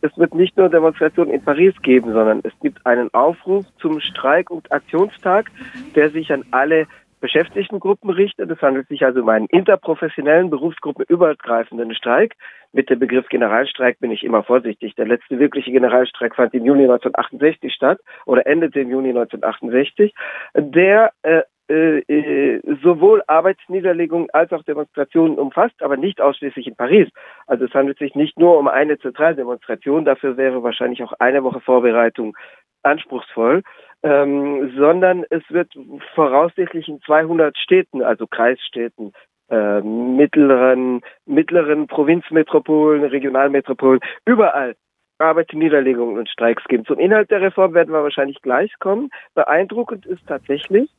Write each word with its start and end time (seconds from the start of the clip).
es 0.00 0.16
wird 0.16 0.34
nicht 0.34 0.56
nur 0.56 0.68
Demonstrationen 0.68 1.32
in 1.32 1.42
Paris 1.42 1.74
geben, 1.82 2.12
sondern 2.12 2.40
es 2.44 2.52
gibt 2.60 2.84
einen 2.86 3.12
Aufruf 3.14 3.66
zum 3.80 4.00
Streik- 4.00 4.50
und 4.50 4.70
Aktionstag, 4.70 5.50
der 5.94 6.10
sich 6.10 6.32
an 6.32 6.44
alle 6.50 6.86
Beschäftigtengruppen 7.20 8.10
richtet. 8.10 8.50
Es 8.50 8.62
handelt 8.62 8.88
sich 8.88 9.04
also 9.04 9.22
um 9.22 9.28
einen 9.28 9.46
interprofessionellen, 9.46 10.50
berufsgruppenübergreifenden 10.50 11.94
Streik. 11.94 12.34
Mit 12.72 12.90
dem 12.90 12.98
Begriff 12.98 13.28
Generalstreik 13.28 13.98
bin 13.98 14.10
ich 14.12 14.22
immer 14.22 14.44
vorsichtig. 14.44 14.94
Der 14.94 15.06
letzte 15.06 15.38
wirkliche 15.38 15.72
Generalstreik 15.72 16.36
fand 16.36 16.54
im 16.54 16.64
Juni 16.64 16.82
1968 16.82 17.72
statt 17.72 17.98
oder 18.24 18.46
endete 18.46 18.80
im 18.80 18.90
Juni 18.90 19.08
1968. 19.08 20.14
Der 20.54 21.12
äh, 21.22 21.42
äh, 21.68 22.60
sowohl 22.82 23.22
Arbeitsniederlegungen 23.26 24.30
als 24.30 24.52
auch 24.52 24.62
Demonstrationen 24.62 25.38
umfasst, 25.38 25.82
aber 25.82 25.96
nicht 25.96 26.20
ausschließlich 26.20 26.66
in 26.66 26.76
Paris. 26.76 27.08
Also 27.46 27.66
es 27.66 27.74
handelt 27.74 27.98
sich 27.98 28.14
nicht 28.14 28.38
nur 28.38 28.58
um 28.58 28.68
eine 28.68 28.98
Zentraldemonstration, 28.98 30.04
dafür 30.04 30.36
wäre 30.36 30.62
wahrscheinlich 30.62 31.02
auch 31.02 31.12
eine 31.18 31.44
Woche 31.44 31.60
Vorbereitung 31.60 32.36
anspruchsvoll, 32.82 33.62
ähm, 34.02 34.72
sondern 34.76 35.24
es 35.30 35.42
wird 35.50 35.72
voraussichtlich 36.14 36.88
in 36.88 37.00
200 37.02 37.56
Städten, 37.58 38.02
also 38.02 38.26
Kreisstädten, 38.26 39.12
äh, 39.50 39.80
mittleren, 39.80 41.02
mittleren 41.26 41.86
Provinzmetropolen, 41.86 43.04
Regionalmetropolen, 43.04 44.00
überall 44.24 44.74
Arbeitsniederlegungen 45.18 46.16
und 46.16 46.28
Streiks 46.28 46.64
geben. 46.64 46.84
Zum 46.84 46.98
Inhalt 46.98 47.30
der 47.30 47.40
Reform 47.40 47.74
werden 47.74 47.92
wir 47.92 48.02
wahrscheinlich 48.02 48.40
gleich 48.40 48.72
kommen. 48.78 49.10
Beeindruckend 49.34 50.06
ist 50.06 50.26
tatsächlich, 50.26 50.90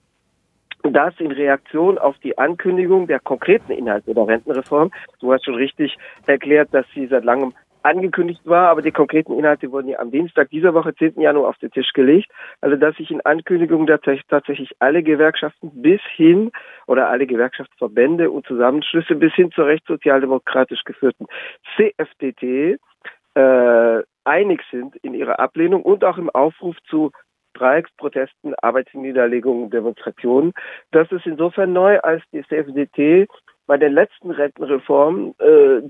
dass 0.83 1.19
in 1.19 1.31
Reaktion 1.31 1.97
auf 1.97 2.17
die 2.19 2.37
Ankündigung 2.37 3.07
der 3.07 3.19
konkreten 3.19 3.71
Inhalte 3.71 4.13
der 4.13 4.27
Rentenreform, 4.27 4.91
du 5.19 5.33
hast 5.33 5.45
schon 5.45 5.55
richtig 5.55 5.97
erklärt, 6.25 6.69
dass 6.71 6.85
sie 6.93 7.07
seit 7.07 7.23
langem 7.23 7.53
angekündigt 7.83 8.41
war, 8.45 8.69
aber 8.69 8.81
die 8.81 8.91
konkreten 8.91 9.33
Inhalte 9.33 9.71
wurden 9.71 9.87
ja 9.87 9.99
am 9.99 10.11
Dienstag 10.11 10.49
dieser 10.49 10.73
Woche, 10.73 10.93
10. 10.93 11.21
Januar, 11.21 11.49
auf 11.49 11.57
den 11.57 11.71
Tisch 11.71 11.93
gelegt. 11.93 12.29
Also 12.61 12.75
dass 12.75 12.95
sich 12.95 13.09
in 13.11 13.21
Ankündigung 13.21 13.87
tatsächlich 13.87 14.71
alle 14.79 15.03
Gewerkschaften 15.03 15.81
bis 15.81 16.01
hin 16.15 16.51
oder 16.87 17.09
alle 17.09 17.25
Gewerkschaftsverbände 17.25 18.31
und 18.31 18.45
Zusammenschlüsse 18.45 19.15
bis 19.15 19.33
hin 19.33 19.51
zur 19.51 19.67
rechtssozialdemokratisch 19.67 20.83
geführten 20.83 21.27
CFDT 21.75 22.79
äh, 23.35 24.03
einig 24.25 24.61
sind 24.71 24.95
in 24.97 25.13
ihrer 25.13 25.39
Ablehnung 25.39 25.83
und 25.83 26.03
auch 26.03 26.17
im 26.17 26.29
Aufruf 26.29 26.75
zu 26.89 27.11
Streiks, 27.59 27.91
Protesten, 27.97 28.53
Arbeitsniederlegungen, 28.61 29.69
Demonstrationen. 29.69 30.53
Das 30.91 31.11
ist 31.11 31.25
insofern 31.25 31.73
neu, 31.73 31.99
als 31.99 32.23
die 32.31 32.43
CFDT 32.43 33.27
bei 33.67 33.77
den 33.77 33.93
letzten 33.93 34.31
Rentenreformen 34.31 35.35
äh, 35.39 35.81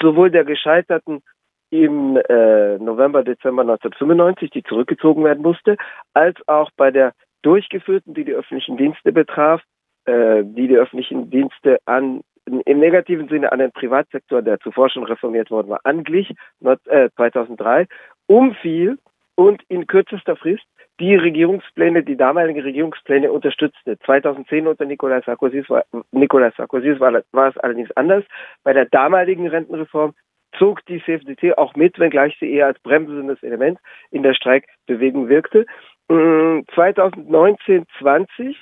sowohl 0.00 0.30
der 0.30 0.44
gescheiterten 0.44 1.22
im 1.70 2.16
äh, 2.16 2.78
November, 2.78 3.24
Dezember 3.24 3.62
1995, 3.62 4.50
die 4.50 4.62
zurückgezogen 4.62 5.24
werden 5.24 5.42
musste, 5.42 5.76
als 6.14 6.36
auch 6.46 6.70
bei 6.76 6.90
der 6.90 7.12
durchgeführten, 7.42 8.14
die 8.14 8.24
die 8.24 8.32
öffentlichen 8.32 8.76
Dienste 8.76 9.12
betraf, 9.12 9.60
äh, 10.06 10.44
die 10.44 10.68
die 10.68 10.76
öffentlichen 10.76 11.28
Dienste 11.30 11.78
an 11.84 12.22
im 12.46 12.78
negativen 12.78 13.28
Sinne 13.28 13.52
an 13.52 13.58
den 13.58 13.72
Privatsektor, 13.72 14.40
der 14.40 14.58
zuvor 14.60 14.88
schon 14.88 15.04
reformiert 15.04 15.50
worden 15.50 15.68
war, 15.68 15.80
anglich, 15.84 16.32
2003, 16.62 17.82
äh, 17.82 17.86
umfiel 18.26 18.98
und 19.34 19.62
in 19.68 19.86
kürzester 19.86 20.34
Frist 20.34 20.64
die 21.00 21.14
Regierungspläne, 21.14 22.02
die 22.02 22.16
damaligen 22.16 22.60
Regierungspläne 22.60 23.30
unterstützte. 23.30 23.98
2010 24.00 24.66
unter 24.66 24.84
Nicolas 24.84 25.24
Sarkozy, 25.24 25.64
war, 25.68 25.84
Nicolas 26.10 26.54
Sarkozy 26.56 26.98
war, 26.98 27.22
war 27.32 27.48
es 27.48 27.58
allerdings 27.58 27.90
anders. 27.92 28.24
Bei 28.64 28.72
der 28.72 28.86
damaligen 28.86 29.48
Rentenreform 29.48 30.14
zog 30.58 30.84
die 30.86 31.02
CFDT 31.02 31.56
auch 31.56 31.74
mit, 31.76 31.98
wenngleich 31.98 32.36
sie 32.40 32.52
eher 32.52 32.66
als 32.66 32.78
bremsendes 32.80 33.42
Element 33.42 33.78
in 34.10 34.22
der 34.22 34.34
Streikbewegung 34.34 35.28
wirkte. 35.28 35.66
2019, 36.08 37.80
mm, 37.80 37.84
20 37.98 38.56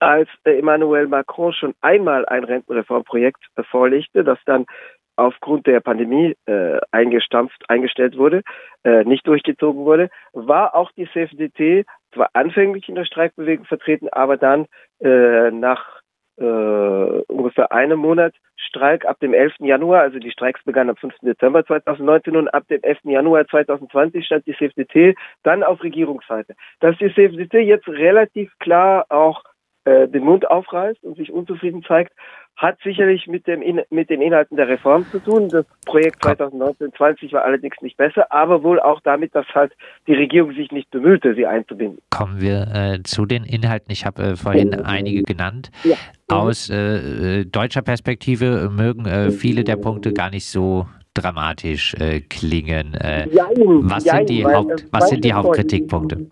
als 0.00 0.28
Emmanuel 0.44 1.06
Macron 1.06 1.52
schon 1.52 1.74
einmal 1.80 2.26
ein 2.26 2.44
Rentenreformprojekt 2.44 3.42
vorlegte, 3.70 4.24
das 4.24 4.38
dann 4.44 4.66
aufgrund 5.16 5.66
der 5.66 5.80
Pandemie 5.80 6.36
äh, 6.46 6.78
eingestampft, 6.92 7.64
eingestellt 7.68 8.16
wurde, 8.16 8.42
äh, 8.84 9.04
nicht 9.04 9.26
durchgezogen 9.26 9.84
wurde, 9.84 10.10
war 10.32 10.74
auch 10.74 10.90
die 10.92 11.08
CFDT 11.12 11.86
zwar 12.12 12.30
anfänglich 12.34 12.88
in 12.88 12.94
der 12.94 13.04
Streikbewegung 13.04 13.66
vertreten, 13.66 14.08
aber 14.10 14.36
dann 14.36 14.66
äh, 15.00 15.50
nach 15.50 16.00
äh, 16.38 16.44
ungefähr 16.44 17.72
einem 17.72 17.98
Monat 17.98 18.34
Streik 18.56 19.06
ab 19.06 19.18
dem 19.20 19.32
11. 19.32 19.54
Januar, 19.60 20.02
also 20.02 20.18
die 20.18 20.30
Streiks 20.30 20.62
begannen 20.64 20.90
am 20.90 20.96
5. 20.96 21.14
Dezember 21.22 21.64
2019 21.64 22.36
und 22.36 22.48
ab 22.48 22.64
dem 22.68 22.82
11. 22.82 22.98
Januar 23.04 23.46
2020 23.46 24.24
stand 24.24 24.46
die 24.46 24.54
CFDT 24.54 25.16
dann 25.42 25.62
auf 25.62 25.82
Regierungsseite. 25.82 26.54
Dass 26.80 26.96
die 26.98 27.12
CFDT 27.12 27.54
jetzt 27.60 27.88
relativ 27.88 28.52
klar 28.58 29.06
auch 29.08 29.42
äh, 29.86 30.08
den 30.08 30.24
Mund 30.24 30.50
aufreißt 30.50 31.04
und 31.04 31.16
sich 31.16 31.32
unzufrieden 31.32 31.84
zeigt, 31.84 32.12
hat 32.56 32.78
sicherlich 32.82 33.26
mit, 33.26 33.46
dem 33.46 33.62
In 33.62 33.82
mit 33.90 34.10
den 34.10 34.20
Inhalten 34.20 34.56
der 34.56 34.66
Reform 34.66 35.04
zu 35.12 35.20
tun. 35.20 35.48
Das 35.48 35.64
Projekt 35.84 36.24
2019-20 36.24 37.32
war 37.32 37.44
allerdings 37.44 37.76
nicht 37.82 37.96
besser, 37.96 38.32
aber 38.32 38.62
wohl 38.62 38.80
auch 38.80 39.00
damit, 39.02 39.34
dass 39.34 39.46
halt 39.54 39.72
die 40.06 40.14
Regierung 40.14 40.52
sich 40.54 40.72
nicht 40.72 40.90
bemühte, 40.90 41.34
sie 41.34 41.46
einzubinden. 41.46 42.00
Kommen 42.10 42.40
wir 42.40 42.66
äh, 42.74 43.02
zu 43.04 43.26
den 43.26 43.44
Inhalten. 43.44 43.92
Ich 43.92 44.04
habe 44.04 44.22
äh, 44.22 44.36
vorhin 44.36 44.74
einige 44.74 45.22
genannt. 45.22 45.70
Ja. 45.84 45.96
Aus 46.28 46.68
äh, 46.68 47.44
deutscher 47.44 47.82
Perspektive 47.82 48.70
mögen 48.70 49.06
äh, 49.06 49.30
viele 49.30 49.62
der 49.62 49.76
Punkte 49.76 50.12
gar 50.12 50.30
nicht 50.30 50.46
so 50.46 50.86
dramatisch 51.14 51.94
äh, 51.94 52.20
klingen. 52.22 52.94
Äh, 52.94 53.28
was, 53.30 54.04
sind 54.04 54.28
die, 54.30 54.44
Haupt, 54.44 54.86
was 54.90 55.10
sind 55.10 55.24
die 55.24 55.32
Hauptkritikpunkte? 55.32 56.28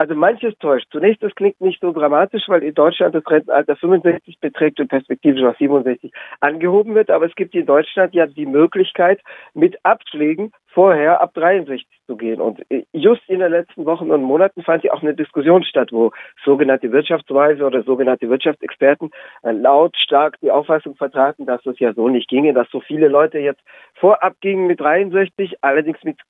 Also 0.00 0.14
manches 0.14 0.56
täuscht. 0.58 0.86
Zunächst, 0.92 1.24
das 1.24 1.34
klingt 1.34 1.60
nicht 1.60 1.80
so 1.80 1.90
dramatisch, 1.90 2.44
weil 2.46 2.62
in 2.62 2.72
Deutschland 2.72 3.16
das 3.16 3.26
Rentenalter 3.28 3.74
65 3.74 4.38
beträgt 4.38 4.78
und 4.78 4.86
perspektivisch 4.86 5.42
auf 5.42 5.56
67 5.56 6.12
angehoben 6.38 6.94
wird. 6.94 7.10
Aber 7.10 7.26
es 7.26 7.34
gibt 7.34 7.52
in 7.56 7.66
Deutschland 7.66 8.14
ja 8.14 8.26
die 8.26 8.46
Möglichkeit, 8.46 9.20
mit 9.54 9.84
Abschlägen 9.84 10.52
vorher 10.78 11.20
ab 11.20 11.34
63 11.34 11.88
zu 12.06 12.16
gehen. 12.16 12.40
Und 12.40 12.64
just 12.92 13.28
in 13.28 13.40
den 13.40 13.50
letzten 13.50 13.84
Wochen 13.84 14.12
und 14.12 14.22
Monaten 14.22 14.62
fand 14.62 14.84
ja 14.84 14.92
auch 14.92 15.02
eine 15.02 15.12
Diskussion 15.12 15.64
statt, 15.64 15.88
wo 15.90 16.12
sogenannte 16.44 16.92
Wirtschaftsweise 16.92 17.64
oder 17.64 17.82
sogenannte 17.82 18.30
Wirtschaftsexperten 18.30 19.10
äh, 19.42 19.50
lautstark 19.50 20.38
die 20.40 20.52
Auffassung 20.52 20.94
vertraten, 20.94 21.46
dass 21.46 21.66
es 21.66 21.80
ja 21.80 21.92
so 21.94 22.08
nicht 22.08 22.28
ginge, 22.28 22.54
dass 22.54 22.70
so 22.70 22.78
viele 22.78 23.08
Leute 23.08 23.40
jetzt 23.40 23.60
vorab 23.94 24.34
gingen 24.40 24.68
mit 24.68 24.78
63, 24.78 25.56
allerdings 25.62 25.98
mit 26.04 26.20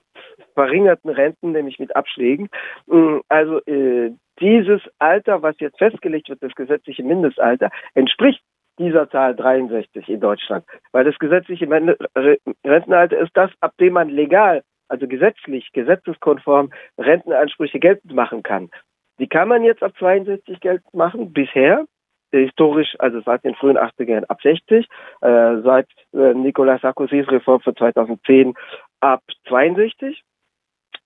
verringerten 0.55 1.11
Renten, 1.11 1.53
nämlich 1.53 1.79
mit 1.79 1.95
Abschlägen. 1.95 2.49
Mm, 2.87 3.19
also 3.29 3.59
äh, 3.67 4.13
dieses 4.41 4.81
Alter, 4.99 5.43
was 5.43 5.61
jetzt 5.61 5.77
festgelegt 5.77 6.31
wird, 6.31 6.43
das 6.43 6.55
gesetzliche 6.55 7.03
Mindestalter, 7.03 7.69
entspricht 7.93 8.41
dieser 8.79 9.09
Zahl 9.11 9.35
63 9.35 10.09
in 10.09 10.21
Deutschland. 10.21 10.65
Weil 10.93 11.05
das 11.05 11.19
gesetzliche 11.19 11.69
Rentenalter 11.69 13.19
ist 13.19 13.37
das, 13.37 13.51
ab 13.61 13.75
dem 13.79 13.95
man 13.95 14.09
legal, 14.09 14.63
also 14.89 15.07
gesetzlich, 15.07 15.71
gesetzeskonform 15.73 16.71
Rentenansprüche 16.99 17.79
geltend 17.79 18.15
machen 18.15 18.43
kann. 18.43 18.71
Die 19.19 19.27
kann 19.27 19.49
man 19.49 19.63
jetzt 19.65 19.83
ab 19.83 19.93
62 19.99 20.61
geltend 20.61 20.95
machen, 20.95 21.33
bisher 21.33 21.85
historisch, 22.31 22.95
also 22.99 23.21
seit 23.23 23.45
den 23.45 23.55
frühen 23.55 23.79
80er 23.79 24.11
Jahren 24.11 24.25
ab 24.25 24.41
60, 24.43 24.87
äh, 25.23 25.61
seit 25.63 25.89
äh, 26.13 26.35
Nicolas 26.35 26.81
Sarkozys 26.83 27.29
Reform 27.31 27.61
von 27.61 27.75
2010 27.75 28.55
ab 29.01 29.23
62. 29.49 30.23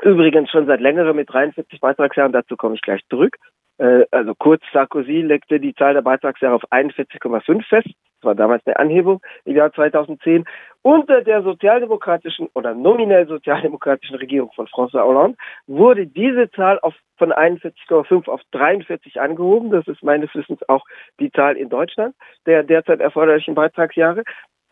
Übrigens 0.03 0.51
schon 0.51 0.67
seit 0.67 0.81
längerem 0.81 1.17
mit 1.17 1.33
43 1.33 1.81
Beitragsjahren, 1.81 2.33
dazu 2.33 2.57
komme 2.57 2.75
ich 2.75 2.83
gleich 2.83 3.03
zurück. 3.09 3.37
Äh, 3.83 4.07
also 4.13 4.35
kurz 4.37 4.63
Sarkozy 4.73 5.23
legte 5.23 5.59
die 5.59 5.75
Zahl 5.75 5.95
der 5.95 6.03
Beitragsjahre 6.03 6.55
auf 6.55 6.63
41,5 6.71 7.67
fest. 7.69 7.89
Das 7.89 8.29
war 8.29 8.35
damals 8.37 8.65
eine 8.65 8.79
Anhebung 8.79 9.21
im 9.45 9.57
Jahr 9.57 9.73
2010. 9.73 10.45
Unter 10.83 11.23
der 11.23 11.43
sozialdemokratischen 11.43 12.49
oder 12.55 12.75
nominell 12.75 13.27
sozialdemokratischen 13.27 14.17
Regierung 14.17 14.53
von 14.55 14.69
François 14.69 15.03
Hollande 15.03 15.37
wurde 15.67 16.07
diese 16.07 16.49
Zahl 16.53 16.79
auf, 16.81 16.95
von 17.17 17.33
41,5 17.33 18.29
auf 18.29 18.41
43 18.53 19.21
angehoben. 19.21 19.73
Das 19.73 19.89
ist 19.89 20.05
meines 20.05 20.33
Wissens 20.33 20.61
auch 20.69 20.85
die 21.19 21.33
Zahl 21.33 21.57
in 21.57 21.69
Deutschland 21.69 22.15
der 22.47 22.63
derzeit 22.63 23.01
erforderlichen 23.01 23.57
Beitragsjahre. 23.57 24.23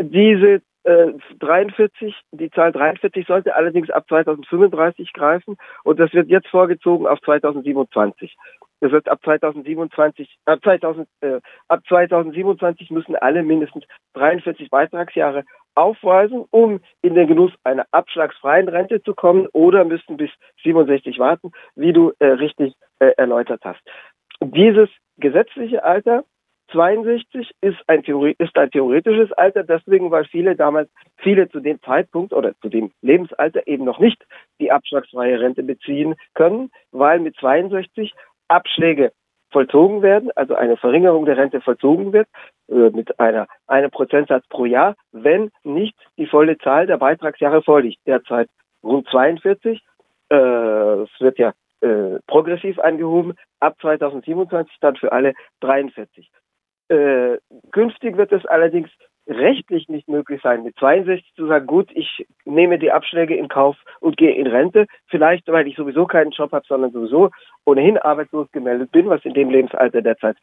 Diese 0.00 0.62
äh, 0.84 1.12
43, 1.40 2.14
die 2.32 2.50
Zahl 2.50 2.72
43 2.72 3.26
sollte 3.26 3.54
allerdings 3.54 3.90
ab 3.90 4.04
2035 4.08 5.12
greifen 5.12 5.56
und 5.84 6.00
das 6.00 6.12
wird 6.14 6.28
jetzt 6.28 6.48
vorgezogen 6.48 7.06
auf 7.06 7.20
2027. 7.20 8.36
Das 8.80 8.92
wird 8.92 9.08
ab 9.08 9.20
2027, 9.22 10.38
ab 10.46 10.60
2000, 10.62 11.08
äh, 11.20 11.40
ab 11.68 11.80
2027 11.88 12.90
müssen 12.90 13.16
alle 13.16 13.42
mindestens 13.42 13.84
43 14.14 14.70
Beitragsjahre 14.70 15.44
aufweisen, 15.74 16.44
um 16.50 16.80
in 17.02 17.14
den 17.14 17.28
Genuss 17.28 17.52
einer 17.64 17.86
abschlagsfreien 17.90 18.68
Rente 18.68 19.02
zu 19.02 19.14
kommen 19.14 19.46
oder 19.52 19.84
müssen 19.84 20.16
bis 20.16 20.30
67 20.62 21.18
warten, 21.18 21.52
wie 21.74 21.92
du 21.92 22.12
äh, 22.18 22.26
richtig 22.26 22.74
äh, 22.98 23.12
erläutert 23.16 23.60
hast. 23.64 23.80
Dieses 24.42 24.88
gesetzliche 25.18 25.84
Alter 25.84 26.24
62 26.72 27.50
ist 27.60 27.78
ein, 27.88 28.02
Theorie, 28.02 28.34
ist 28.38 28.56
ein 28.56 28.70
theoretisches 28.70 29.32
Alter, 29.32 29.64
deswegen, 29.64 30.10
weil 30.10 30.24
viele 30.24 30.56
damals, 30.56 30.88
viele 31.16 31.48
zu 31.48 31.60
dem 31.60 31.80
Zeitpunkt 31.82 32.32
oder 32.32 32.54
zu 32.60 32.68
dem 32.68 32.92
Lebensalter 33.02 33.66
eben 33.66 33.84
noch 33.84 33.98
nicht 33.98 34.24
die 34.60 34.70
abschlagsfreie 34.70 35.40
Rente 35.40 35.62
beziehen 35.62 36.14
können, 36.34 36.70
weil 36.92 37.20
mit 37.20 37.36
62 37.36 38.12
Abschläge 38.50 39.12
vollzogen 39.50 40.02
werden, 40.02 40.30
also 40.36 40.54
eine 40.54 40.76
Verringerung 40.76 41.26
der 41.26 41.36
Rente 41.36 41.60
vollzogen 41.60 42.12
wird, 42.12 42.28
äh, 42.68 42.90
mit 42.90 43.18
einer, 43.18 43.46
einem 43.66 43.90
Prozentsatz 43.90 44.46
pro 44.48 44.64
Jahr, 44.64 44.94
wenn 45.12 45.50
nicht 45.64 45.96
die 46.16 46.26
volle 46.26 46.56
Zahl 46.58 46.86
der 46.86 46.98
Beitragsjahre 46.98 47.62
vorliegt. 47.62 48.00
Derzeit 48.06 48.48
rund 48.82 49.08
42. 49.08 49.82
Äh, 50.30 50.36
es 50.36 51.10
wird 51.20 51.38
ja 51.38 51.52
äh, 51.80 52.18
progressiv 52.26 52.78
angehoben, 52.78 53.34
ab 53.58 53.76
2027 53.80 54.76
dann 54.80 54.96
für 54.96 55.12
alle 55.12 55.34
43. 55.60 56.30
Äh, 56.88 57.38
künftig 57.72 58.16
wird 58.16 58.32
es 58.32 58.44
allerdings 58.46 58.90
rechtlich 59.26 59.88
nicht 59.88 60.08
möglich 60.08 60.40
sein, 60.42 60.62
mit 60.62 60.76
62 60.78 61.34
zu 61.34 61.46
sagen, 61.46 61.66
gut, 61.66 61.88
ich 61.94 62.26
nehme 62.44 62.78
die 62.78 62.90
Abschläge 62.90 63.36
in 63.36 63.48
Kauf 63.48 63.76
und 64.00 64.16
gehe 64.16 64.34
in 64.34 64.46
Rente. 64.46 64.86
Vielleicht, 65.06 65.46
weil 65.48 65.68
ich 65.68 65.76
sowieso 65.76 66.06
keinen 66.06 66.32
Job 66.32 66.52
habe, 66.52 66.64
sondern 66.66 66.90
sowieso 66.90 67.30
ohnehin 67.64 67.98
arbeitslos 67.98 68.50
gemeldet 68.50 68.90
bin, 68.90 69.08
was 69.08 69.24
in 69.24 69.34
dem 69.34 69.50
Lebensalter 69.50 70.02
derzeit 70.02 70.36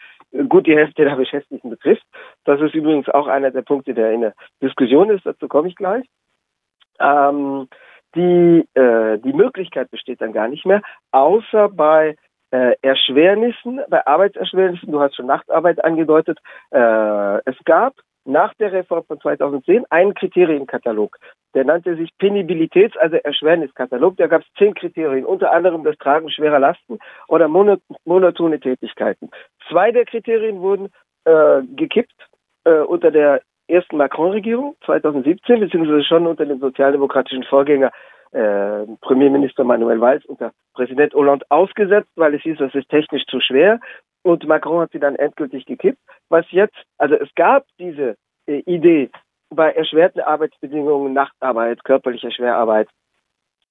gut 0.49 0.67
die 0.67 0.75
Hälfte 0.75 1.03
der 1.03 1.15
Beschäftigten 1.15 1.69
betrifft. 1.69 2.03
Das 2.45 2.61
ist 2.61 2.75
übrigens 2.75 3.09
auch 3.09 3.27
einer 3.27 3.51
der 3.51 3.61
Punkte, 3.61 3.93
der 3.93 4.11
in 4.11 4.21
der 4.21 4.33
Diskussion 4.61 5.09
ist. 5.09 5.25
Dazu 5.25 5.47
komme 5.47 5.67
ich 5.67 5.75
gleich. 5.75 6.05
Ähm, 6.99 7.67
die, 8.15 8.65
äh, 8.73 9.17
die 9.19 9.33
Möglichkeit 9.33 9.91
besteht 9.91 10.21
dann 10.21 10.33
gar 10.33 10.47
nicht 10.47 10.65
mehr, 10.65 10.81
außer 11.11 11.69
bei 11.69 12.15
äh, 12.51 12.75
Erschwernissen, 12.81 13.81
bei 13.89 14.05
Arbeitserschwernissen, 14.07 14.91
du 14.91 14.99
hast 14.99 15.15
schon 15.15 15.25
Nachtarbeit 15.25 15.83
angedeutet, 15.83 16.39
äh, 16.71 17.37
es 17.45 17.55
gab 17.65 17.93
nach 18.27 18.53
der 18.55 18.71
Reform 18.71 19.05
von 19.05 19.19
2010 19.19 19.85
einen 19.89 20.13
Kriterienkatalog. 20.13 21.17
Der 21.55 21.65
nannte 21.65 21.95
sich 21.95 22.11
Penibilitäts-, 22.19 22.97
also 22.97 23.15
Erschwerniskatalog. 23.15 24.17
Da 24.17 24.27
gab 24.27 24.41
es 24.41 24.47
zehn 24.57 24.73
Kriterien, 24.73 25.25
unter 25.25 25.51
anderem 25.51 25.83
das 25.83 25.97
Tragen 25.97 26.29
schwerer 26.29 26.59
Lasten 26.59 26.99
oder 27.27 27.47
monotone 27.47 28.59
Tätigkeiten. 28.59 29.29
Zwei 29.69 29.91
der 29.91 30.05
Kriterien 30.05 30.59
wurden 30.59 30.89
äh, 31.25 31.61
gekippt 31.75 32.15
äh, 32.65 32.79
unter 32.79 33.11
der 33.11 33.41
ersten 33.67 33.97
Macron-Regierung 33.97 34.75
2017, 34.85 35.59
beziehungsweise 35.59 36.03
schon 36.03 36.27
unter 36.27 36.45
dem 36.45 36.59
sozialdemokratischen 36.59 37.43
Vorgänger 37.43 37.91
äh, 38.31 38.85
Premierminister 39.01 39.63
Manuel 39.63 40.01
Valls 40.01 40.25
unter 40.25 40.51
Präsident 40.73 41.13
Hollande 41.13 41.45
ausgesetzt, 41.49 42.09
weil 42.15 42.33
es 42.35 42.41
hieß, 42.41 42.57
das 42.57 42.75
ist 42.75 42.89
technisch 42.89 43.25
zu 43.25 43.39
schwer. 43.39 43.79
Und 44.23 44.47
Macron 44.47 44.81
hat 44.81 44.91
sie 44.91 44.99
dann 44.99 45.15
endgültig 45.15 45.65
gekippt. 45.65 45.99
Was 46.29 46.45
jetzt, 46.51 46.75
also 46.97 47.15
es 47.15 47.29
gab 47.35 47.65
diese 47.79 48.17
äh, 48.45 48.59
Idee 48.65 49.09
bei 49.49 49.71
erschwerten 49.71 50.21
Arbeitsbedingungen, 50.21 51.13
Nachtarbeit, 51.13 51.83
körperlicher 51.83 52.31
Schwerarbeit, 52.31 52.89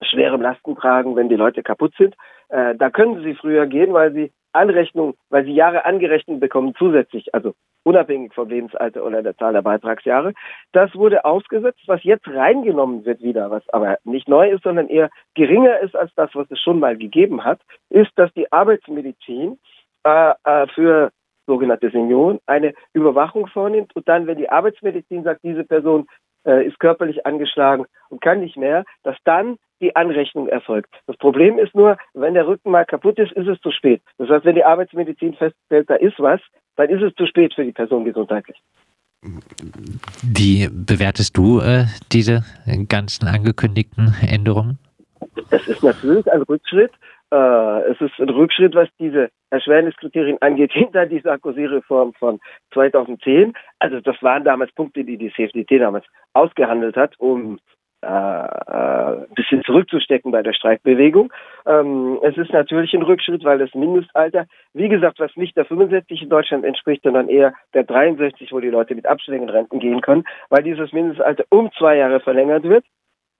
schwerem 0.02 0.40
Lasten 0.40 0.76
tragen, 0.76 1.16
wenn 1.16 1.28
die 1.28 1.36
Leute 1.36 1.62
kaputt 1.62 1.94
sind. 1.98 2.14
Äh, 2.48 2.74
da 2.76 2.90
können 2.90 3.22
sie 3.22 3.34
früher 3.34 3.66
gehen, 3.66 3.92
weil 3.92 4.12
sie 4.12 4.32
Anrechnung, 4.56 5.14
weil 5.30 5.44
sie 5.44 5.52
Jahre 5.52 5.84
angerechnet 5.84 6.40
bekommen 6.40 6.74
zusätzlich, 6.76 7.34
also 7.34 7.54
unabhängig 7.84 8.34
vom 8.34 8.48
Lebensalter 8.48 9.04
oder 9.04 9.22
der 9.22 9.36
Zahl 9.36 9.52
der 9.52 9.62
Beitragsjahre. 9.62 10.32
Das 10.72 10.94
wurde 10.94 11.24
ausgesetzt, 11.24 11.82
was 11.86 12.02
jetzt 12.02 12.26
reingenommen 12.26 13.04
wird 13.04 13.22
wieder, 13.22 13.50
was 13.50 13.62
aber 13.68 13.98
nicht 14.04 14.28
neu 14.28 14.50
ist, 14.50 14.64
sondern 14.64 14.88
eher 14.88 15.10
geringer 15.34 15.78
ist 15.80 15.94
als 15.94 16.12
das, 16.16 16.30
was 16.34 16.50
es 16.50 16.60
schon 16.60 16.80
mal 16.80 16.96
gegeben 16.96 17.44
hat, 17.44 17.60
ist, 17.90 18.10
dass 18.16 18.32
die 18.34 18.50
Arbeitsmedizin 18.50 19.58
äh, 20.04 20.34
äh, 20.44 20.66
für 20.74 21.12
sogenannte 21.46 21.90
Senioren 21.90 22.40
eine 22.46 22.74
Überwachung 22.92 23.46
vornimmt 23.46 23.94
und 23.94 24.08
dann, 24.08 24.26
wenn 24.26 24.38
die 24.38 24.50
Arbeitsmedizin 24.50 25.22
sagt, 25.22 25.44
diese 25.44 25.62
Person 25.62 26.06
äh, 26.44 26.66
ist 26.66 26.80
körperlich 26.80 27.24
angeschlagen 27.24 27.86
und 28.08 28.20
kann 28.20 28.40
nicht 28.40 28.56
mehr, 28.56 28.84
dass 29.04 29.16
dann 29.24 29.58
die 29.80 29.94
Anrechnung 29.94 30.48
erfolgt. 30.48 30.94
Das 31.06 31.16
Problem 31.16 31.58
ist 31.58 31.74
nur, 31.74 31.96
wenn 32.14 32.34
der 32.34 32.46
Rücken 32.46 32.70
mal 32.70 32.84
kaputt 32.84 33.18
ist, 33.18 33.32
ist 33.32 33.48
es 33.48 33.60
zu 33.60 33.70
spät. 33.70 34.02
Das 34.18 34.28
heißt, 34.28 34.44
wenn 34.44 34.54
die 34.54 34.64
Arbeitsmedizin 34.64 35.34
feststellt, 35.34 35.90
da 35.90 35.94
ist 35.96 36.18
was, 36.18 36.40
dann 36.76 36.88
ist 36.90 37.02
es 37.02 37.14
zu 37.14 37.26
spät 37.26 37.54
für 37.54 37.64
die 37.64 37.72
Person 37.72 38.04
gesundheitlich. 38.04 38.56
Wie 40.22 40.68
bewertest 40.70 41.36
du 41.36 41.60
äh, 41.60 41.86
diese 42.12 42.44
ganzen 42.88 43.26
angekündigten 43.26 44.14
Änderungen? 44.20 44.78
Das 45.50 45.66
ist 45.66 45.82
natürlich 45.82 46.30
ein 46.30 46.42
Rückschritt. 46.42 46.92
Äh, 47.32 47.90
es 47.90 48.00
ist 48.00 48.18
ein 48.20 48.28
Rückschritt, 48.28 48.74
was 48.74 48.88
diese 49.00 49.30
Erschwerniskriterien 49.50 50.40
angeht, 50.40 50.72
hinter 50.74 51.06
die 51.06 51.20
Sarkozy-Reform 51.20 52.12
von 52.14 52.38
2010. 52.72 53.52
Also 53.78 54.00
das 54.00 54.16
waren 54.22 54.44
damals 54.44 54.72
Punkte, 54.72 55.04
die 55.04 55.16
die 55.16 55.32
CFDT 55.32 55.78
damals 55.78 56.04
ausgehandelt 56.34 56.96
hat, 56.96 57.18
um 57.18 57.58
ein 58.06 59.22
äh, 59.22 59.34
bisschen 59.34 59.62
zurückzustecken 59.64 60.30
bei 60.32 60.42
der 60.42 60.52
Streikbewegung. 60.52 61.32
Ähm, 61.66 62.18
es 62.22 62.36
ist 62.36 62.52
natürlich 62.52 62.94
ein 62.94 63.02
Rückschritt, 63.02 63.44
weil 63.44 63.58
das 63.58 63.74
Mindestalter, 63.74 64.46
wie 64.72 64.88
gesagt, 64.88 65.18
was 65.18 65.34
nicht 65.36 65.56
der 65.56 65.64
65 65.64 66.22
in 66.22 66.28
Deutschland 66.28 66.64
entspricht, 66.64 67.02
sondern 67.02 67.28
eher 67.28 67.54
der 67.74 67.84
63, 67.84 68.52
wo 68.52 68.60
die 68.60 68.70
Leute 68.70 68.94
mit 68.94 69.06
Abschlägen 69.06 69.48
Renten 69.48 69.78
gehen 69.80 70.00
können, 70.00 70.24
weil 70.48 70.62
dieses 70.62 70.92
Mindestalter 70.92 71.44
um 71.50 71.70
zwei 71.78 71.96
Jahre 71.96 72.20
verlängert 72.20 72.64
wird, 72.64 72.84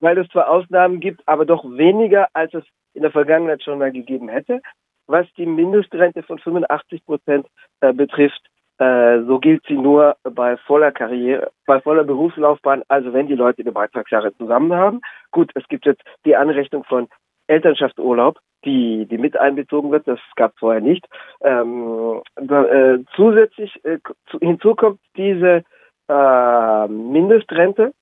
weil 0.00 0.18
es 0.18 0.28
zwar 0.28 0.50
Ausnahmen 0.50 1.00
gibt, 1.00 1.22
aber 1.26 1.46
doch 1.46 1.64
weniger, 1.64 2.28
als 2.32 2.52
es 2.54 2.64
in 2.94 3.02
der 3.02 3.12
Vergangenheit 3.12 3.62
schon 3.62 3.78
mal 3.78 3.92
gegeben 3.92 4.28
hätte. 4.28 4.60
Was 5.06 5.26
die 5.36 5.46
Mindestrente 5.46 6.24
von 6.24 6.38
85 6.38 7.04
Prozent 7.04 7.46
äh, 7.80 7.92
betrifft, 7.92 8.42
äh, 8.78 9.22
so 9.22 9.38
gilt 9.38 9.64
sie 9.66 9.76
nur 9.76 10.16
bei 10.22 10.56
voller 10.58 10.92
Karriere, 10.92 11.50
bei 11.66 11.80
voller 11.80 12.04
Berufslaufbahn, 12.04 12.82
also 12.88 13.12
wenn 13.12 13.26
die 13.26 13.34
Leute 13.34 13.64
die 13.64 13.70
Beitragsjahre 13.70 14.36
zusammen 14.36 14.74
haben. 14.74 15.00
Gut, 15.30 15.50
es 15.54 15.66
gibt 15.68 15.86
jetzt 15.86 16.02
die 16.24 16.36
Anrechnung 16.36 16.84
von 16.84 17.08
Elternschaftsurlaub, 17.46 18.38
die, 18.64 19.06
die 19.06 19.18
mit 19.18 19.36
einbezogen 19.38 19.92
wird, 19.92 20.06
das 20.06 20.18
gab 20.34 20.52
es 20.52 20.58
vorher 20.58 20.80
nicht. 20.80 21.06
Ähm, 21.40 22.20
äh, 22.36 22.98
zusätzlich 23.14 23.82
äh, 23.84 23.98
zu, 24.26 24.38
hinzu 24.40 24.74
kommt 24.74 25.00
diese 25.16 25.62
äh, 26.08 26.88
Mindestrente, 26.88 27.92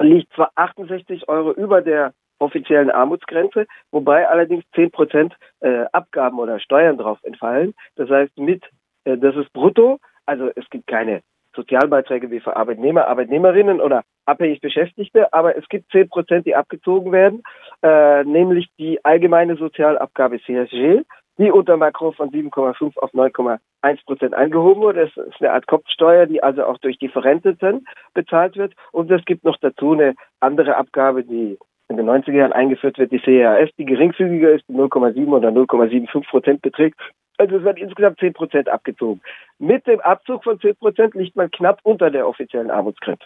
liegt 0.00 0.32
zwar 0.34 0.50
68 0.56 1.28
Euro 1.28 1.52
über 1.52 1.80
der 1.80 2.12
offiziellen 2.40 2.90
Armutsgrenze, 2.90 3.66
wobei 3.90 4.28
allerdings 4.28 4.64
10 4.74 4.90
Prozent 4.90 5.34
äh, 5.60 5.84
Abgaben 5.92 6.38
oder 6.38 6.58
Steuern 6.58 6.98
drauf 6.98 7.18
entfallen. 7.22 7.74
Das 7.96 8.10
heißt, 8.10 8.36
mit 8.38 8.64
das 9.04 9.36
ist 9.36 9.52
brutto, 9.52 9.98
also 10.26 10.50
es 10.54 10.68
gibt 10.70 10.86
keine 10.86 11.22
Sozialbeiträge 11.54 12.30
wie 12.30 12.40
für 12.40 12.56
Arbeitnehmer, 12.56 13.06
Arbeitnehmerinnen 13.06 13.80
oder 13.80 14.02
abhängig 14.26 14.60
Beschäftigte, 14.60 15.32
aber 15.32 15.56
es 15.56 15.68
gibt 15.68 15.90
10 15.92 16.08
Prozent, 16.08 16.46
die 16.46 16.56
abgezogen 16.56 17.12
werden, 17.12 17.42
äh, 17.82 18.24
nämlich 18.24 18.68
die 18.78 19.04
allgemeine 19.04 19.56
Sozialabgabe 19.56 20.40
CSG, 20.40 21.02
die 21.38 21.50
unter 21.50 21.76
Macron 21.76 22.14
von 22.14 22.30
7,5 22.30 22.96
auf 22.98 23.12
9,1 23.12 24.04
Prozent 24.04 24.34
eingehoben 24.34 24.82
wurde. 24.82 25.10
Das 25.14 25.26
ist 25.26 25.40
eine 25.40 25.52
Art 25.52 25.66
Kopfsteuer, 25.66 26.26
die 26.26 26.42
also 26.42 26.64
auch 26.64 26.78
durch 26.78 26.98
die 26.98 27.08
Verrenteten 27.08 27.86
bezahlt 28.14 28.56
wird. 28.56 28.74
Und 28.92 29.10
es 29.10 29.24
gibt 29.24 29.44
noch 29.44 29.56
dazu 29.60 29.92
eine 29.92 30.14
andere 30.40 30.76
Abgabe, 30.76 31.24
die 31.24 31.58
in 31.88 31.96
den 31.96 32.08
90er 32.08 32.32
Jahren 32.32 32.52
eingeführt 32.52 32.98
wird, 32.98 33.12
die 33.12 33.18
CAS, 33.18 33.68
die 33.76 33.84
geringfügiger 33.84 34.52
ist, 34.52 34.64
die 34.68 34.74
0,7 34.74 35.26
oder 35.26 35.48
0,75 35.48 36.28
Prozent 36.28 36.62
beträgt. 36.62 36.98
Also 37.36 37.56
es 37.56 37.64
werden 37.64 37.78
insgesamt 37.78 38.18
10 38.20 38.32
Prozent 38.32 38.68
abgezogen. 38.68 39.20
Mit 39.58 39.86
dem 39.86 40.00
Abzug 40.00 40.44
von 40.44 40.60
10 40.60 40.76
Prozent 40.76 41.14
liegt 41.14 41.36
man 41.36 41.50
knapp 41.50 41.80
unter 41.82 42.10
der 42.10 42.28
offiziellen 42.28 42.70
Armutsgrenze. 42.70 43.24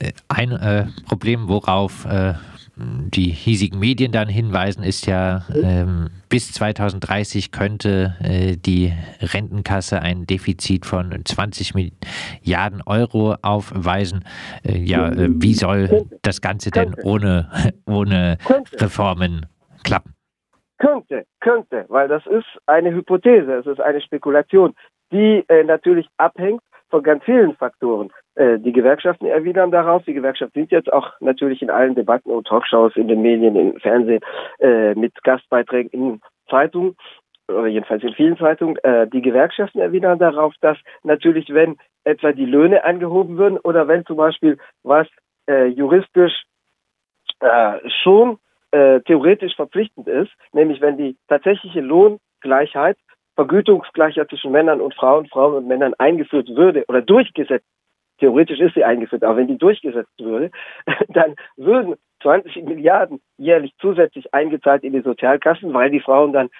Äh, 0.00 0.12
ein 0.28 0.52
äh, 0.52 0.86
Problem, 1.06 1.48
worauf 1.48 2.06
äh, 2.06 2.34
die 2.76 3.30
hiesigen 3.30 3.78
Medien 3.78 4.12
dann 4.12 4.28
hinweisen, 4.28 4.82
ist 4.82 5.06
ja, 5.06 5.44
ähm, 5.54 6.08
bis 6.28 6.52
2030 6.52 7.52
könnte 7.52 8.16
äh, 8.20 8.56
die 8.56 8.92
Rentenkasse 9.20 10.00
ein 10.00 10.26
Defizit 10.26 10.86
von 10.86 11.14
20 11.24 11.74
Milliarden 11.74 12.80
Euro 12.86 13.36
aufweisen. 13.42 14.24
Äh, 14.64 14.78
ja, 14.78 15.08
äh, 15.08 15.28
wie 15.30 15.54
soll 15.54 16.06
das 16.22 16.40
Ganze 16.40 16.70
denn 16.70 16.94
ohne, 17.02 17.50
ohne 17.86 18.38
Reformen 18.78 19.46
klappen? 19.84 20.14
Könnte, 20.82 21.26
könnte, 21.38 21.84
weil 21.90 22.08
das 22.08 22.26
ist 22.26 22.58
eine 22.66 22.92
Hypothese, 22.92 23.54
es 23.54 23.66
ist 23.66 23.80
eine 23.80 24.00
Spekulation, 24.00 24.74
die 25.12 25.44
äh, 25.46 25.62
natürlich 25.62 26.08
abhängt 26.16 26.60
von 26.90 27.04
ganz 27.04 27.22
vielen 27.22 27.54
Faktoren. 27.54 28.10
Äh, 28.34 28.58
die 28.58 28.72
Gewerkschaften 28.72 29.26
erwidern 29.26 29.70
darauf. 29.70 30.02
Die 30.06 30.12
Gewerkschaften 30.12 30.58
sind 30.58 30.72
jetzt 30.72 30.92
auch 30.92 31.12
natürlich 31.20 31.62
in 31.62 31.70
allen 31.70 31.94
Debatten 31.94 32.32
und 32.32 32.48
Talkshows, 32.48 32.96
in 32.96 33.06
den 33.06 33.22
Medien, 33.22 33.54
im 33.54 33.78
Fernsehen, 33.78 34.22
äh, 34.58 34.96
mit 34.96 35.14
Gastbeiträgen 35.22 35.90
in 35.92 36.20
Zeitungen 36.50 36.96
oder 37.46 37.68
jedenfalls 37.68 38.02
in 38.02 38.14
vielen 38.14 38.36
Zeitungen, 38.36 38.76
äh, 38.78 39.06
die 39.06 39.22
Gewerkschaften 39.22 39.78
erwidern 39.78 40.18
darauf, 40.18 40.52
dass 40.62 40.78
natürlich, 41.04 41.54
wenn 41.54 41.76
etwa 42.02 42.32
die 42.32 42.46
Löhne 42.46 42.82
angehoben 42.82 43.38
würden 43.38 43.58
oder 43.58 43.86
wenn 43.86 44.04
zum 44.04 44.16
Beispiel 44.16 44.58
was 44.82 45.06
äh, 45.48 45.66
juristisch 45.66 46.42
äh, 47.38 47.78
schon 48.02 48.38
äh, 48.72 49.00
theoretisch 49.02 49.54
verpflichtend 49.54 50.08
ist, 50.08 50.32
nämlich 50.52 50.80
wenn 50.80 50.98
die 50.98 51.16
tatsächliche 51.28 51.80
Lohngleichheit 51.80 52.96
Vergütungsgleichheit 53.34 54.28
zwischen 54.28 54.52
Männern 54.52 54.80
und 54.80 54.94
Frauen, 54.94 55.26
Frauen 55.26 55.54
und 55.54 55.66
Männern 55.66 55.94
eingeführt 55.98 56.48
würde 56.50 56.84
oder 56.88 57.00
durchgesetzt, 57.00 57.66
theoretisch 58.18 58.60
ist 58.60 58.74
sie 58.74 58.84
eingeführt, 58.84 59.24
aber 59.24 59.38
wenn 59.38 59.48
die 59.48 59.58
durchgesetzt 59.58 60.18
würde, 60.18 60.50
dann 61.08 61.34
würden 61.56 61.94
20 62.22 62.64
Milliarden 62.64 63.20
jährlich 63.38 63.72
zusätzlich 63.80 64.32
eingezahlt 64.34 64.84
in 64.84 64.92
die 64.92 65.00
Sozialkassen, 65.00 65.72
weil 65.74 65.90
die 65.90 66.00
Frauen 66.00 66.32
dann 66.32 66.50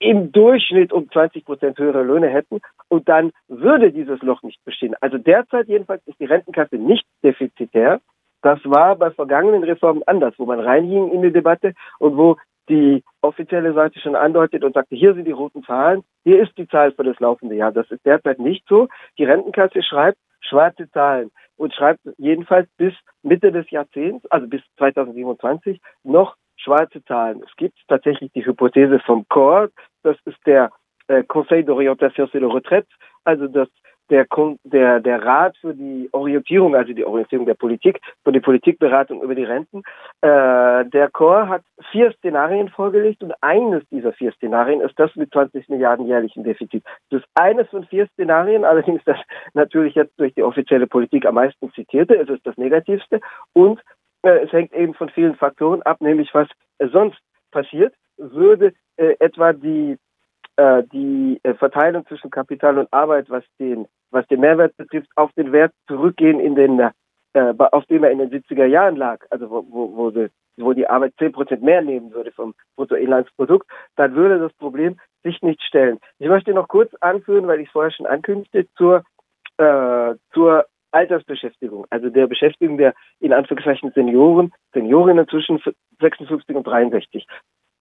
im 0.00 0.32
Durchschnitt 0.32 0.92
um 0.92 1.08
20 1.10 1.44
Prozent 1.44 1.78
höhere 1.78 2.02
Löhne 2.02 2.28
hätten 2.28 2.60
und 2.88 3.08
dann 3.08 3.30
würde 3.48 3.92
dieses 3.92 4.20
Loch 4.22 4.42
nicht 4.42 4.62
bestehen. 4.64 4.94
Also 5.00 5.18
derzeit 5.18 5.68
jedenfalls 5.68 6.04
ist 6.06 6.18
die 6.18 6.24
Rentenkasse 6.24 6.76
nicht 6.76 7.06
defizitär. 7.22 8.00
Das 8.44 8.60
war 8.64 8.94
bei 8.96 9.10
vergangenen 9.10 9.64
Reformen 9.64 10.02
anders, 10.06 10.34
wo 10.36 10.44
man 10.44 10.60
reinging 10.60 11.10
in 11.10 11.22
die 11.22 11.32
Debatte 11.32 11.72
und 11.98 12.18
wo 12.18 12.36
die 12.68 13.02
offizielle 13.22 13.72
Seite 13.72 13.98
schon 14.00 14.14
andeutet 14.14 14.64
und 14.64 14.74
sagte, 14.74 14.96
hier 14.96 15.14
sind 15.14 15.24
die 15.24 15.32
roten 15.32 15.64
Zahlen, 15.64 16.02
hier 16.24 16.42
ist 16.42 16.52
die 16.58 16.68
Zahl 16.68 16.92
für 16.92 17.04
das 17.04 17.18
laufende 17.20 17.54
Jahr. 17.54 17.72
Das 17.72 17.90
ist 17.90 18.04
derzeit 18.04 18.38
nicht 18.38 18.66
so. 18.68 18.88
Die 19.16 19.24
Rentenkasse 19.24 19.82
schreibt 19.82 20.18
schwarze 20.40 20.90
Zahlen 20.90 21.30
und 21.56 21.72
schreibt 21.72 22.00
jedenfalls 22.18 22.68
bis 22.76 22.92
Mitte 23.22 23.50
des 23.50 23.70
Jahrzehnts, 23.70 24.26
also 24.30 24.46
bis 24.46 24.60
2027, 24.76 25.80
noch 26.02 26.36
schwarze 26.56 27.02
Zahlen. 27.04 27.42
Es 27.46 27.56
gibt 27.56 27.78
tatsächlich 27.88 28.30
die 28.32 28.44
Hypothese 28.44 28.98
vom 29.06 29.26
CORE, 29.28 29.70
das 30.02 30.18
ist 30.26 30.38
der 30.44 30.70
äh, 31.08 31.22
Conseil 31.22 31.64
d'orientation 31.64 32.30
sur 32.30 32.42
la 32.42 32.48
retraite, 32.48 32.88
also 33.24 33.48
das 33.48 33.68
der, 34.10 34.26
der, 34.64 35.00
der 35.00 35.24
Rat 35.24 35.56
für 35.58 35.74
die 35.74 36.08
Orientierung, 36.12 36.74
also 36.74 36.92
die 36.92 37.04
Orientierung 37.04 37.46
der 37.46 37.54
Politik, 37.54 38.00
für 38.22 38.32
die 38.32 38.40
Politikberatung 38.40 39.22
über 39.22 39.34
die 39.34 39.44
Renten. 39.44 39.82
Äh, 40.20 40.84
der 40.86 41.10
Chor 41.12 41.48
hat 41.48 41.62
vier 41.90 42.12
Szenarien 42.12 42.68
vorgelegt 42.68 43.22
und 43.22 43.32
eines 43.40 43.82
dieser 43.90 44.12
vier 44.12 44.32
Szenarien 44.32 44.80
ist 44.80 44.98
das 44.98 45.14
mit 45.16 45.32
20 45.32 45.68
Milliarden 45.68 46.06
jährlichen 46.06 46.44
Defizit. 46.44 46.84
Das 47.10 47.22
ist 47.22 47.28
eines 47.34 47.68
von 47.68 47.84
vier 47.86 48.06
Szenarien, 48.08 48.64
allerdings 48.64 49.02
das 49.04 49.18
natürlich 49.54 49.94
jetzt 49.94 50.18
durch 50.18 50.34
die 50.34 50.42
offizielle 50.42 50.86
Politik 50.86 51.26
am 51.26 51.36
meisten 51.36 51.72
zitierte, 51.72 52.14
es 52.14 52.28
ist 52.28 52.46
das 52.46 52.56
negativste 52.56 53.20
und 53.52 53.80
äh, 54.22 54.44
es 54.44 54.52
hängt 54.52 54.72
eben 54.74 54.94
von 54.94 55.08
vielen 55.08 55.36
Faktoren 55.36 55.82
ab, 55.82 56.00
nämlich 56.00 56.32
was 56.34 56.48
sonst 56.92 57.20
passiert, 57.50 57.94
würde 58.16 58.72
äh, 58.96 59.16
etwa 59.18 59.52
die 59.52 59.96
die 60.56 61.40
äh, 61.42 61.54
Verteilung 61.54 62.06
zwischen 62.06 62.30
Kapital 62.30 62.78
und 62.78 62.92
Arbeit, 62.92 63.28
was 63.28 63.44
den, 63.58 63.86
was 64.10 64.26
den 64.28 64.40
Mehrwert 64.40 64.76
betrifft, 64.76 65.08
auf 65.16 65.32
den 65.32 65.52
Wert 65.52 65.72
zurückgehen, 65.88 66.38
in 66.38 66.54
den, 66.54 66.78
äh, 67.32 67.54
auf 67.58 67.84
dem 67.86 68.04
er 68.04 68.10
in 68.10 68.18
den 68.18 68.30
70er 68.30 68.66
Jahren 68.66 68.96
lag, 68.96 69.18
also 69.30 69.50
wo, 69.50 69.64
wo, 69.68 69.96
wo, 69.96 70.10
die, 70.10 70.28
wo 70.56 70.72
die 70.72 70.86
Arbeit 70.86 71.14
10 71.18 71.32
Prozent 71.32 71.62
mehr 71.62 71.82
nehmen 71.82 72.12
würde 72.12 72.30
vom 72.30 72.54
Bruttoinlandsprodukt, 72.76 73.68
dann 73.96 74.14
würde 74.14 74.38
das 74.38 74.52
Problem 74.54 74.98
sich 75.24 75.42
nicht 75.42 75.62
stellen. 75.62 75.98
Ich 76.18 76.28
möchte 76.28 76.52
noch 76.52 76.68
kurz 76.68 76.94
anführen, 77.00 77.48
weil 77.48 77.60
ich 77.60 77.66
es 77.66 77.72
vorher 77.72 77.90
schon 77.90 78.06
ankündigte, 78.06 78.68
zur, 78.76 79.02
äh, 79.58 80.14
zur 80.32 80.66
Altersbeschäftigung, 80.92 81.86
also 81.90 82.08
der 82.08 82.28
Beschäftigung 82.28 82.78
der 82.78 82.94
in 83.18 83.32
Anführungszeichen 83.32 83.90
Senioren, 83.90 84.52
Seniorinnen 84.72 85.26
zwischen 85.26 85.60
56 86.00 86.54
und 86.54 86.64
63 86.64 87.26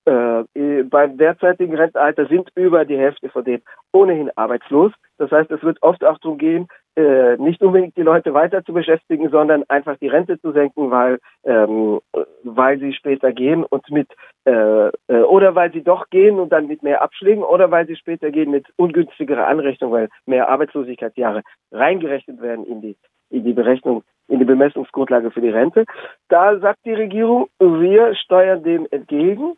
äh, 0.05 0.83
beim 0.83 1.17
derzeitigen 1.17 1.75
Rentenalter 1.75 2.27
sind 2.27 2.49
über 2.55 2.85
die 2.85 2.97
Hälfte 2.97 3.29
von 3.29 3.43
denen 3.43 3.63
ohnehin 3.93 4.31
arbeitslos. 4.35 4.91
Das 5.17 5.31
heißt, 5.31 5.49
es 5.51 5.63
wird 5.63 5.81
oft 5.81 6.03
auch 6.03 6.17
darum 6.19 6.37
gehen, 6.37 6.67
äh, 6.95 7.37
nicht 7.37 7.61
unbedingt 7.63 7.97
die 7.97 8.03
Leute 8.03 8.33
weiter 8.33 8.63
zu 8.63 8.73
beschäftigen, 8.73 9.29
sondern 9.29 9.63
einfach 9.67 9.97
die 9.97 10.09
Rente 10.09 10.39
zu 10.39 10.51
senken, 10.51 10.91
weil 10.91 11.19
ähm, 11.43 12.01
weil 12.43 12.79
sie 12.79 12.93
später 12.93 13.31
gehen 13.31 13.63
und 13.63 13.89
mit 13.89 14.09
äh, 14.45 14.89
äh, 15.07 15.21
oder 15.23 15.55
weil 15.55 15.71
sie 15.71 15.83
doch 15.83 16.09
gehen 16.09 16.39
und 16.39 16.49
dann 16.49 16.67
mit 16.67 16.83
mehr 16.83 17.01
Abschlägen 17.01 17.43
oder 17.43 17.71
weil 17.71 17.87
sie 17.87 17.95
später 17.95 18.29
gehen 18.29 18.51
mit 18.51 18.67
ungünstigerer 18.75 19.47
Anrechnung, 19.47 19.91
weil 19.91 20.09
mehr 20.25 20.49
Arbeitslosigkeitsjahre 20.49 21.41
reingerechnet 21.71 22.41
werden 22.41 22.65
in 22.65 22.81
die 22.81 22.95
in 23.29 23.43
die 23.43 23.53
Berechnung, 23.53 24.03
in 24.27 24.37
die 24.37 24.45
Bemessungsgrundlage 24.45 25.31
für 25.31 25.41
die 25.41 25.49
Rente. 25.49 25.85
Da 26.29 26.59
sagt 26.59 26.85
die 26.85 26.93
Regierung, 26.93 27.47
wir 27.57 28.13
steuern 28.13 28.61
dem 28.61 28.87
entgegen 28.91 29.53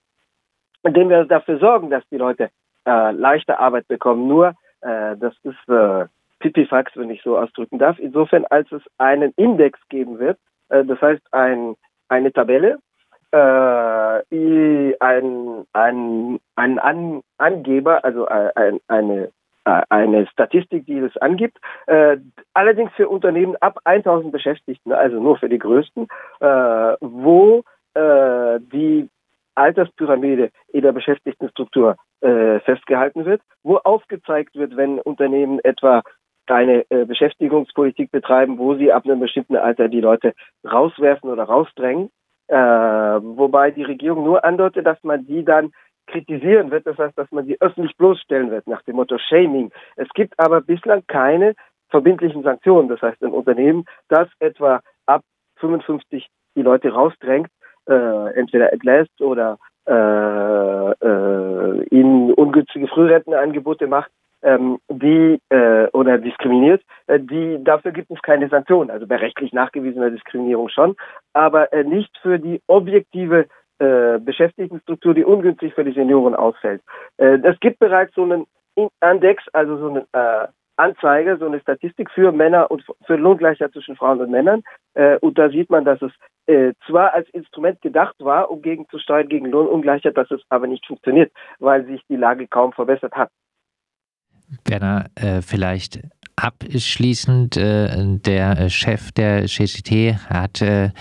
indem 0.86 1.10
wir 1.10 1.26
dafür 1.26 1.60
sorgen, 1.60 1.90
dass 1.90 2.08
die 2.10 2.18
Leute 2.18 2.50
äh, 2.86 3.12
leichte 3.12 3.60
Arbeit 3.60 3.88
bekommen. 3.88 4.28
Nur, 4.28 4.50
äh, 4.82 5.16
das 5.18 5.34
ist 5.44 5.70
äh, 5.70 6.06
Pipifax, 6.40 6.92
wenn 6.96 7.10
ich 7.10 7.22
so 7.24 7.38
ausdrücken 7.38 7.80
darf, 7.80 7.98
insofern 8.00 8.46
als 8.46 8.72
es 8.72 8.82
einen 8.98 9.34
Index 9.36 9.80
geben 9.90 10.20
wird, 10.20 10.38
äh, 10.70 10.84
das 10.86 11.02
heißt 11.02 11.22
ein, 11.32 11.76
eine 12.10 12.32
Tabelle, 12.32 12.78
äh, 13.32 14.96
ein, 15.00 15.66
ein, 15.74 16.40
ein 16.56 16.80
An 16.80 17.22
Angeber, 17.38 18.04
also 18.06 18.28
äh, 18.28 18.52
ein, 18.56 18.80
eine 18.88 19.32
äh, 19.66 19.82
eine 19.90 20.28
Statistik, 20.28 20.86
die 20.86 21.02
das 21.02 21.18
angibt. 21.18 21.58
Äh, 21.88 22.18
allerdings 22.54 22.92
für 22.94 23.10
Unternehmen 23.10 23.56
ab 23.62 23.80
1000 23.84 24.32
Beschäftigten, 24.32 24.94
also 24.94 25.20
nur 25.20 25.38
für 25.38 25.50
die 25.50 25.58
größten, 25.58 26.08
äh, 26.40 26.96
wo 27.02 27.64
äh, 27.96 28.60
die 28.60 29.10
Alterspyramide 29.56 30.52
in 30.68 30.82
der 30.82 30.92
Beschäftigtenstruktur 30.92 31.96
äh, 32.22 32.60
festgehalten 32.62 33.26
wird, 33.26 33.42
wo 33.64 33.78
aufgezeigt 33.78 34.56
wird, 34.56 34.76
wenn 34.78 35.00
Unternehmen 35.00 35.60
etwa 35.64 36.04
eine 36.48 36.86
äh, 36.90 37.06
Beschäftigungspolitik 37.06 38.12
betreiben, 38.12 38.58
wo 38.60 38.76
sie 38.76 38.92
ab 38.92 39.06
einem 39.06 39.20
bestimmten 39.20 39.56
Alter 39.56 39.88
die 39.88 40.02
Leute 40.02 40.34
rauswerfen 40.70 41.30
oder 41.30 41.44
rausdrängen, 41.44 42.10
äh, 42.48 42.56
wobei 42.56 43.72
die 43.72 43.84
Regierung 43.84 44.24
nur 44.24 44.44
andeutet, 44.44 44.86
dass 44.86 45.04
man 45.04 45.26
die 45.26 45.44
dann 45.44 45.72
kritisieren 46.08 46.70
wird, 46.70 46.86
das 46.86 46.98
heißt, 46.98 47.18
dass 47.18 47.32
man 47.32 47.46
sie 47.46 47.60
öffentlich 47.60 47.98
bloßstellen 47.98 48.52
wird 48.52 48.68
nach 48.68 48.84
dem 48.84 48.98
Motto 48.98 49.18
Shaming. 49.18 49.72
Es 49.96 50.08
gibt 50.10 50.40
aber 50.40 50.62
bislang 50.62 51.04
keine 51.08 51.56
verbindlichen 51.90 52.44
Sanktionen, 52.44 52.90
das 52.90 53.02
heißt 53.02 53.24
ein 53.24 53.32
Unternehmen, 53.32 53.86
das 54.08 54.28
etwa 54.40 54.82
ab 55.08 55.22
55 55.58 56.28
die 56.56 56.62
Leute 56.62 56.90
rausdrängt, 56.90 57.50
entweder 57.88 58.74
entlässt 58.74 59.22
oder 59.22 59.58
äh, 59.88 60.92
äh, 60.92 61.84
ihnen 61.92 62.34
ungünstige 62.34 62.88
Frührentenangebote 62.88 63.86
macht, 63.86 64.10
ähm, 64.42 64.80
die 64.90 65.40
äh, 65.50 65.88
oder 65.94 66.18
diskriminiert, 66.18 66.82
äh, 67.08 67.20
die 67.20 67.64
dafür 67.64 67.92
gibt 67.92 68.10
es 68.12 68.22
keine 68.22 68.50
Sanktionen. 68.50 68.90
Also 68.90 69.06
bei 69.08 69.18
rechtlich 69.18 69.54
nachgewiesener 69.54 70.10
Diskriminierung 70.10 70.70
schon, 70.70 70.96
aber 71.34 71.72
äh, 71.74 71.84
nicht 71.84 72.16
für 72.22 72.40
die 72.40 72.62
objektive 72.68 73.48
äh, 73.80 74.20
Beschäftigtenstruktur, 74.20 75.14
die 75.14 75.24
ungünstig 75.24 75.74
für 75.74 75.84
die 75.84 75.94
Senioren 75.94 76.36
ausfällt. 76.36 76.82
Äh, 77.18 77.40
es 77.44 77.60
gibt 77.60 77.80
bereits 77.80 78.16
so 78.16 78.24
einen 78.24 78.46
Index, 79.02 79.44
also 79.54 79.78
so 79.78 79.88
einen 79.90 80.06
äh, 80.14 80.48
Anzeige, 80.78 81.38
so 81.38 81.46
eine 81.46 81.60
Statistik 81.60 82.10
für 82.12 82.32
Männer 82.32 82.70
und 82.72 82.84
für 83.06 83.16
Lohngleichheit 83.16 83.72
zwischen 83.74 83.96
Frauen 83.96 84.22
und 84.22 84.32
Männern. 84.32 84.64
Äh, 84.94 85.18
und 85.20 85.38
da 85.38 85.50
sieht 85.50 85.70
man, 85.70 85.86
dass 85.86 86.02
es 86.02 86.12
äh, 86.48 86.74
zwar 86.88 87.14
als 87.14 87.30
Instrument 87.30 87.82
gedacht 87.82 88.16
war, 88.20 88.52
um 88.52 88.62
gegenzusteuern 88.62 89.28
gegen 89.28 89.48
Lohnungleichheit, 89.48 90.18
dass 90.18 90.30
es 90.32 90.42
aber 90.50 90.68
nicht 90.68 90.86
funktioniert, 90.86 91.32
weil 91.60 91.86
sich 91.86 92.02
die 92.10 92.18
Lage 92.18 92.48
kaum 92.48 92.74
verbessert 92.74 93.14
hat. 93.14 93.30
Werner, 94.66 95.06
äh, 95.16 95.42
vielleicht 95.42 96.02
abschließend, 96.36 97.58
äh, 97.58 98.18
der 98.18 98.70
Chef 98.70 99.12
der 99.12 99.46
CCT 99.46 100.18
hat 100.30 100.62
äh, 100.62 100.92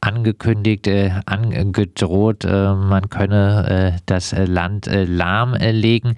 angekündigt, 0.00 0.86
äh, 0.86 1.12
angedroht, 1.26 2.44
äh, 2.44 2.74
man 2.74 3.08
könne 3.08 3.94
äh, 3.96 4.00
das 4.06 4.32
Land 4.32 4.88
äh, 4.88 5.04
lahmlegen. 5.04 6.16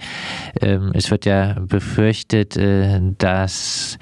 Ähm, 0.61 0.93
es 0.95 1.11
wird 1.11 1.27
ja 1.27 1.55
befürchtet, 1.61 2.59
dass 3.19 3.99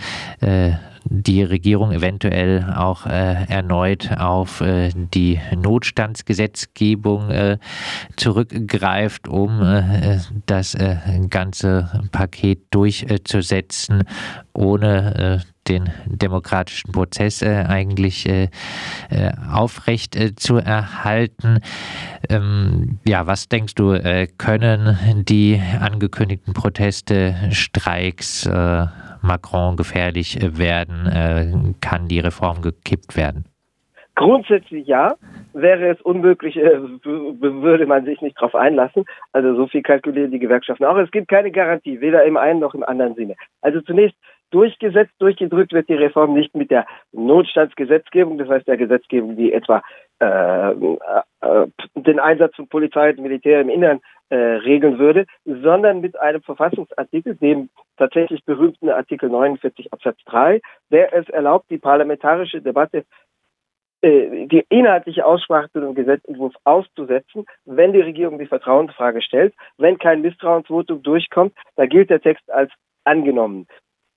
die 1.05 1.43
Regierung 1.43 1.93
eventuell 1.93 2.73
auch 2.77 3.07
äh, 3.07 3.45
erneut 3.49 4.11
auf 4.19 4.61
äh, 4.61 4.91
die 4.95 5.41
Notstandsgesetzgebung 5.57 7.31
äh, 7.31 7.59
zurückgreift, 8.17 9.29
um 9.29 9.63
äh, 9.63 10.19
das 10.47 10.75
äh, 10.75 10.97
ganze 11.29 12.03
Paket 12.13 12.61
durchzusetzen, 12.71 14.05
ohne 14.53 15.43
äh, 15.45 15.52
den 15.69 15.91
demokratischen 16.07 16.93
Prozess 16.93 17.43
äh, 17.43 17.65
eigentlich 17.69 18.29
äh, 18.29 18.49
aufrecht 19.53 20.17
äh, 20.17 20.35
zu 20.35 20.57
erhalten. 20.57 21.61
Ähm, 22.29 22.99
ja, 23.07 23.27
was 23.27 23.49
denkst 23.49 23.75
du, 23.75 23.99
können 24.39 25.25
die 25.29 25.61
angekündigten 25.81 26.55
Proteste, 26.55 27.35
Streiks 27.51 28.49
Macron 29.23 29.77
gefährlich 29.77 30.43
äh, 30.43 30.59
werden? 30.59 31.07
Äh, 31.07 31.75
kann 31.81 32.09
die 32.09 32.21
Reform 32.21 32.61
gekippt 32.61 33.17
werden? 33.17 33.45
Grundsätzlich 34.15 34.87
ja. 34.87 35.15
Wäre 35.55 35.91
es 35.91 36.01
unmöglich, 36.01 36.57
äh, 36.57 36.81
würde 37.05 37.87
man 37.87 38.05
sich 38.05 38.21
nicht 38.21 38.37
darauf 38.39 38.55
einlassen. 38.55 39.05
Also 39.33 39.55
so 39.55 39.67
viel 39.67 39.83
kalkulieren 39.83 40.31
die 40.31 40.39
Gewerkschaften 40.39 40.85
auch. 40.85 40.97
Es 40.97 41.11
gibt 41.11 41.29
keine 41.29 41.51
Garantie, 41.51 42.01
weder 42.01 42.25
im 42.25 42.37
einen 42.37 42.61
noch 42.61 42.75
im 42.75 42.83
anderen 42.83 43.15
Sinne. 43.15 43.37
Also 43.61 43.81
zunächst 43.81 44.17
durchgesetzt, 44.53 45.13
durchgedrückt 45.19 45.73
wird 45.73 45.89
die 45.89 45.95
Reform 45.95 46.35
nicht 46.35 46.55
mit 46.55 46.71
der 46.71 46.87
Notstandsgesetzgebung, 47.13 48.39
das 48.39 48.49
heißt 48.49 48.69
der 48.69 48.77
Gesetzgebung, 48.77 49.37
die 49.37 49.53
etwa 49.53 49.83
äh, 50.21 50.71
äh, 50.71 51.67
den 51.97 52.21
Einsatz 52.21 52.55
von 52.55 52.69
Polizei 52.69 53.11
und 53.11 53.21
Militär 53.21 53.61
im 53.61 53.69
Innern 53.69 54.01
äh, 54.29 54.37
regeln 54.37 54.99
würde, 54.99 55.27
sondern 55.45 56.01
mit 56.01 56.19
einem 56.19 56.43
Verfassungsartikel, 56.43 57.35
dem 57.37 57.71
tatsächlich 57.97 58.45
berühmten 58.45 58.89
Artikel 58.89 59.29
49 59.29 59.93
Absatz 59.93 60.19
3, 60.27 60.61
der 60.91 61.13
es 61.13 61.29
erlaubt, 61.29 61.67
die 61.71 61.79
parlamentarische 61.79 62.63
Debatte 62.63 63.05
äh, 64.03 64.47
die 64.47 64.65
inhaltliche 64.69 65.25
Aussprache 65.25 65.71
zu 65.71 65.81
dem 65.81 65.95
Gesetzentwurf 65.95 66.55
auszusetzen, 66.65 67.47
wenn 67.65 67.93
die 67.93 68.01
Regierung 68.01 68.39
die 68.39 68.47
Vertrauensfrage 68.47 69.23
stellt. 69.23 69.55
Wenn 69.79 69.99
kein 69.99 70.23
Misstrauensvotum 70.23 71.03
durchkommt, 71.03 71.55
da 71.77 71.87
gilt 71.87 72.11
der 72.11 72.21
Text 72.21 72.51
als 72.51 72.73
angenommen. 73.05 73.67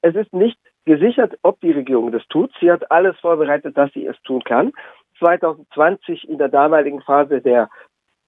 Es 0.06 0.14
ist 0.14 0.32
nicht 0.34 0.60
gesichert, 0.86 1.36
ob 1.42 1.60
die 1.62 1.72
Regierung 1.72 2.12
das 2.12 2.22
tut. 2.28 2.52
Sie 2.60 2.72
hat 2.72 2.92
alles 2.92 3.18
vorbereitet, 3.20 3.76
dass 3.76 3.92
sie 3.94 4.06
es 4.06 4.16
tun 4.22 4.44
kann. 4.44 4.72
2020 5.18 6.30
in 6.30 6.38
der 6.38 6.50
damaligen 6.50 7.02
Phase 7.02 7.42
der 7.42 7.70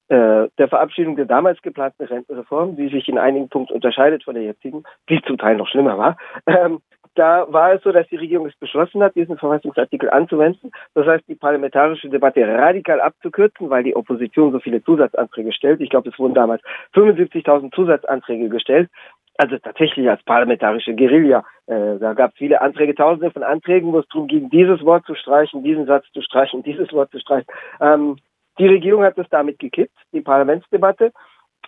äh, 0.10 0.48
der 0.58 0.70
Verabschiedung 0.70 1.18
der 1.18 1.26
damals 1.26 1.62
geplanten 1.62 2.06
Rentenreform, 2.06 2.78
die 2.78 2.88
sich 2.88 3.08
in 3.10 3.20
einigen 3.20 3.50
Punkten 3.50 3.74
unterscheidet 3.74 4.24
von 4.24 4.34
der 4.36 4.44
jetzigen, 4.44 4.84
die 5.10 5.22
zum 5.22 5.38
Teil 5.38 5.58
noch 5.58 5.68
schlimmer 5.68 5.98
war, 5.98 6.18
ähm, 6.48 6.80
da 7.18 7.52
war 7.52 7.74
es 7.74 7.82
so, 7.82 7.92
dass 7.92 8.08
die 8.10 8.16
Regierung 8.16 8.46
es 8.46 8.56
beschlossen 8.58 9.02
hat, 9.02 9.16
diesen 9.16 9.38
Verfassungsartikel 9.38 10.10
anzuwenden. 10.12 10.72
Das 10.94 11.08
heißt, 11.08 11.28
die 11.28 11.36
parlamentarische 11.36 12.10
Debatte 12.10 12.48
radikal 12.48 13.02
abzukürzen, 13.02 13.72
weil 13.72 13.84
die 13.84 13.96
Opposition 13.96 14.52
so 14.52 14.60
viele 14.60 14.84
Zusatzanträge 14.84 15.52
stellt. 15.52 15.82
Ich 15.82 15.90
glaube, 15.90 16.10
es 16.10 16.20
wurden 16.20 16.36
damals 16.36 16.62
75.000 16.94 17.74
Zusatzanträge 17.74 18.50
gestellt. 18.50 18.90
Also 19.38 19.58
tatsächlich 19.60 20.10
als 20.10 20.24
parlamentarische 20.24 20.96
Guerilla. 20.96 21.46
Äh, 21.68 22.00
da 22.00 22.14
gab 22.14 22.32
es 22.32 22.38
viele 22.38 22.60
Anträge, 22.60 22.96
tausende 22.96 23.30
von 23.32 23.44
Anträgen, 23.44 23.94
wo 23.94 24.00
es 24.00 24.08
darum 24.08 24.28
ging, 24.28 24.50
dieses 24.50 24.84
Wort 24.84 25.06
zu 25.06 25.14
streichen, 25.14 25.64
diesen 25.64 25.86
Satz 25.86 26.06
zu 26.12 26.22
streichen, 26.22 26.64
dieses 26.64 26.92
Wort 26.92 27.12
zu 27.12 27.20
streichen. 27.20 27.48
Ähm, 27.80 28.18
die 28.58 28.68
Regierung 28.68 29.04
hat 29.04 29.18
es 29.20 29.30
damit 29.30 29.60
gekippt, 29.60 29.96
die 30.12 30.22
Parlamentsdebatte. 30.22 31.12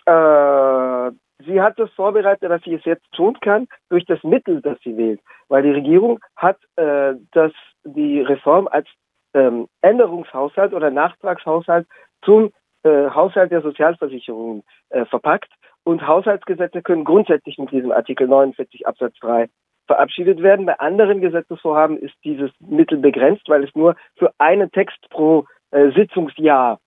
Äh, 0.04 1.10
sie 1.46 1.60
hat 1.60 1.78
es 1.78 1.90
vorbereitet, 1.92 2.50
dass 2.50 2.62
sie 2.62 2.74
es 2.74 2.84
jetzt 2.84 3.10
tun 3.12 3.38
kann, 3.40 3.68
durch 3.88 4.04
das 4.04 4.22
Mittel, 4.24 4.60
das 4.60 4.78
sie 4.82 4.96
wählt. 4.96 5.20
Weil 5.48 5.62
die 5.62 5.70
Regierung 5.70 6.18
hat 6.36 6.58
äh, 6.74 7.14
das, 7.32 7.52
die 7.84 8.20
Reform 8.20 8.66
als 8.68 8.88
ähm, 9.34 9.68
Änderungshaushalt 9.82 10.72
oder 10.72 10.90
Nachtragshaushalt 10.90 11.86
zum 12.24 12.50
äh, 12.82 13.10
Haushalt 13.10 13.52
der 13.52 13.62
Sozialversicherungen 13.62 14.64
äh, 14.88 15.04
verpackt. 15.04 15.50
Und 15.84 16.06
Haushaltsgesetze 16.06 16.82
können 16.82 17.04
grundsätzlich 17.04 17.58
mit 17.58 17.70
diesem 17.70 17.92
Artikel 17.92 18.28
49 18.28 18.86
Absatz 18.86 19.14
3 19.20 19.48
verabschiedet 19.86 20.42
werden. 20.42 20.66
Bei 20.66 20.78
anderen 20.78 21.20
Gesetzesvorhaben 21.20 21.98
ist 21.98 22.14
dieses 22.22 22.50
Mittel 22.60 22.98
begrenzt, 22.98 23.48
weil 23.48 23.64
es 23.64 23.74
nur 23.74 23.96
für 24.16 24.32
einen 24.38 24.70
Text 24.70 24.98
pro 25.10 25.46
äh, 25.72 25.90
Sitzungsjahr, 25.92 26.78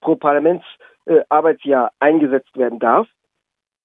pro 0.00 0.16
Parlamentsarbeitsjahr 0.16 1.88
äh, 1.88 2.04
eingesetzt 2.04 2.56
werden 2.56 2.78
darf. 2.78 3.08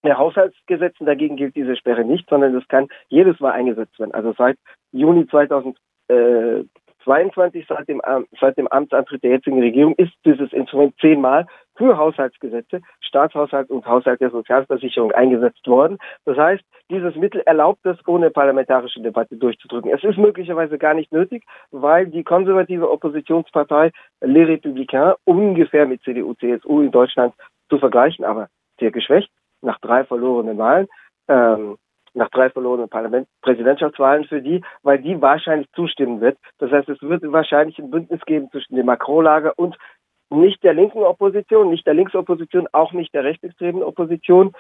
Der 0.04 0.18
Haushaltsgesetzen 0.18 1.06
dagegen 1.06 1.38
gilt 1.38 1.56
diese 1.56 1.76
Sperre 1.76 2.06
nicht, 2.06 2.30
sondern 2.30 2.56
es 2.56 2.68
kann 2.68 2.88
jedes 3.08 3.40
Mal 3.40 3.52
eingesetzt 3.52 3.98
werden. 4.00 4.14
Also 4.14 4.34
seit 4.38 4.58
Juni 4.92 5.28
2000, 5.28 5.78
äh, 6.10 6.64
22 7.08 7.66
seit 7.68 7.88
dem, 7.88 8.02
seit 8.40 8.58
dem 8.58 8.68
Amtsantritt 8.68 9.24
der 9.24 9.32
jetzigen 9.32 9.62
Regierung 9.62 9.96
ist 9.96 10.12
dieses 10.26 10.52
Instrument 10.52 10.94
zehnmal 11.00 11.48
für 11.78 11.98
Haushaltsgesetze, 11.98 12.82
Staatshaushalt 13.00 13.70
und 13.70 13.86
Haushalt 13.86 14.20
der 14.20 14.32
Sozialversicherung 14.32 15.14
eingesetzt 15.14 15.66
worden. 15.68 15.98
Das 16.26 16.38
heißt, 16.38 16.64
dieses 16.92 17.16
Mittel 17.16 17.42
erlaubt 17.46 17.86
es, 17.86 17.98
ohne 18.08 18.30
parlamentarische 18.30 19.02
Debatte 19.02 19.38
durchzudrücken. 19.38 19.92
Es 19.92 20.04
ist 20.04 20.18
möglicherweise 20.18 20.78
gar 20.78 20.94
nicht 20.94 21.14
nötig, 21.14 21.44
weil 21.72 22.08
die 22.08 22.24
konservative 22.24 22.90
Oppositionspartei 22.90 23.92
Les 24.22 24.48
Républicains 24.48 25.16
ungefähr 25.24 25.86
mit 25.86 26.02
CDU, 26.04 26.34
CSU 26.34 26.82
in 26.82 26.92
Deutschland 26.92 27.34
zu 27.70 27.78
vergleichen, 27.78 28.26
aber 28.26 28.50
sehr 28.80 28.92
geschwächt 28.92 29.30
nach 29.62 29.80
drei 29.80 30.04
verlorenen 30.04 30.58
Wahlen. 30.58 30.88
Ähm, 31.30 31.78
nach 32.18 32.30
drei 32.30 32.50
verlorenen 32.50 32.90
Parlament 32.90 33.28
Präsidentschaftswahlen 33.42 34.26
für 34.26 34.42
die, 34.42 34.62
weil 34.84 35.00
die 35.00 35.22
wahrscheinlich 35.22 35.72
zustimmen 35.74 36.22
wird. 36.22 36.38
Das 36.60 36.72
heißt, 36.72 36.90
es 36.90 37.02
wird 37.02 37.24
wahrscheinlich 37.32 37.78
ein 37.80 37.90
Bündnis 37.92 38.22
geben 38.26 38.50
zwischen 38.52 38.76
dem 38.76 38.86
Macron-Lager 38.86 39.54
und 39.56 39.78
nicht 40.30 40.64
der 40.64 40.74
linken 40.74 41.04
Opposition, 41.04 41.70
nicht 41.70 41.86
der 41.88 41.94
Linksopposition, 41.94 42.68
auch 42.72 42.92
nicht 42.94 43.14
der 43.14 43.24
rechtsextremen 43.24 43.84
Opposition, 43.84 44.54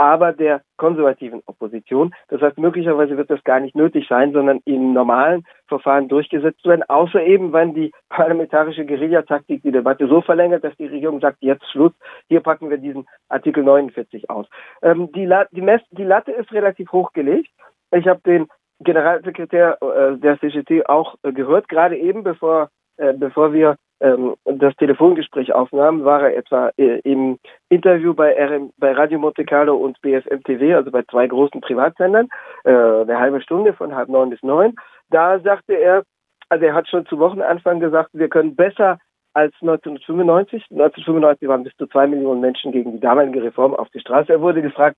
aber 0.00 0.32
der 0.32 0.62
konservativen 0.78 1.42
Opposition. 1.44 2.14
Das 2.28 2.40
heißt, 2.40 2.58
möglicherweise 2.58 3.18
wird 3.18 3.30
das 3.30 3.44
gar 3.44 3.60
nicht 3.60 3.76
nötig 3.76 4.06
sein, 4.08 4.32
sondern 4.32 4.60
in 4.64 4.94
normalen 4.94 5.44
Verfahren 5.68 6.08
durchgesetzt 6.08 6.64
werden, 6.64 6.82
außer 6.88 7.22
eben, 7.22 7.52
wenn 7.52 7.74
die 7.74 7.92
parlamentarische 8.08 8.86
Guerillataktik 8.86 9.62
die 9.62 9.72
Debatte 9.72 10.08
so 10.08 10.22
verlängert, 10.22 10.64
dass 10.64 10.74
die 10.76 10.86
Regierung 10.86 11.20
sagt, 11.20 11.38
jetzt 11.40 11.70
Schluss, 11.70 11.92
hier 12.28 12.40
packen 12.40 12.70
wir 12.70 12.78
diesen 12.78 13.06
Artikel 13.28 13.62
49 13.62 14.30
aus. 14.30 14.46
Ähm, 14.80 15.12
die, 15.12 15.26
La 15.26 15.44
die, 15.50 15.66
die 15.90 16.04
Latte 16.04 16.32
ist 16.32 16.50
relativ 16.52 16.90
hochgelegt. 16.92 17.50
Ich 17.92 18.08
habe 18.08 18.20
den 18.24 18.46
Generalsekretär 18.78 19.76
äh, 19.82 20.16
der 20.16 20.40
CGT 20.40 20.86
auch 20.86 21.16
äh, 21.22 21.32
gehört, 21.32 21.68
gerade 21.68 21.98
eben, 21.98 22.22
bevor, 22.22 22.70
äh, 22.96 23.12
bevor 23.12 23.52
wir 23.52 23.76
ähm, 24.00 24.34
das 24.44 24.74
Telefongespräch 24.76 25.52
aufnahmen, 25.52 26.04
war 26.04 26.22
er 26.22 26.36
etwa 26.36 26.70
äh, 26.76 27.00
im 27.00 27.38
Interview 27.68 28.14
bei, 28.14 28.32
RM, 28.32 28.72
bei 28.78 28.92
Radio 28.92 29.18
Monte 29.18 29.44
Carlo 29.44 29.76
und 29.76 30.00
BFM 30.00 30.42
TV, 30.44 30.76
also 30.76 30.90
bei 30.90 31.02
zwei 31.02 31.26
großen 31.26 31.60
Privatsendern, 31.60 32.28
äh, 32.64 32.70
eine 32.70 33.18
halbe 33.18 33.40
Stunde 33.42 33.72
von 33.72 33.94
halb 33.94 34.08
neun 34.08 34.30
bis 34.30 34.42
neun. 34.42 34.74
Da 35.10 35.38
sagte 35.40 35.74
er, 35.74 36.04
also 36.48 36.64
er 36.64 36.74
hat 36.74 36.88
schon 36.88 37.06
zu 37.06 37.18
Wochenanfang 37.18 37.80
gesagt, 37.80 38.10
wir 38.12 38.28
können 38.28 38.56
besser 38.56 38.98
als 39.34 39.54
1995. 39.60 40.64
1995 40.70 41.48
waren 41.48 41.64
bis 41.64 41.76
zu 41.76 41.86
zwei 41.86 42.06
Millionen 42.06 42.40
Menschen 42.40 42.72
gegen 42.72 42.92
die 42.92 43.00
damalige 43.00 43.42
Reform 43.42 43.74
auf 43.74 43.88
die 43.90 44.00
Straße. 44.00 44.32
Er 44.32 44.40
wurde 44.40 44.62
gefragt, 44.62 44.96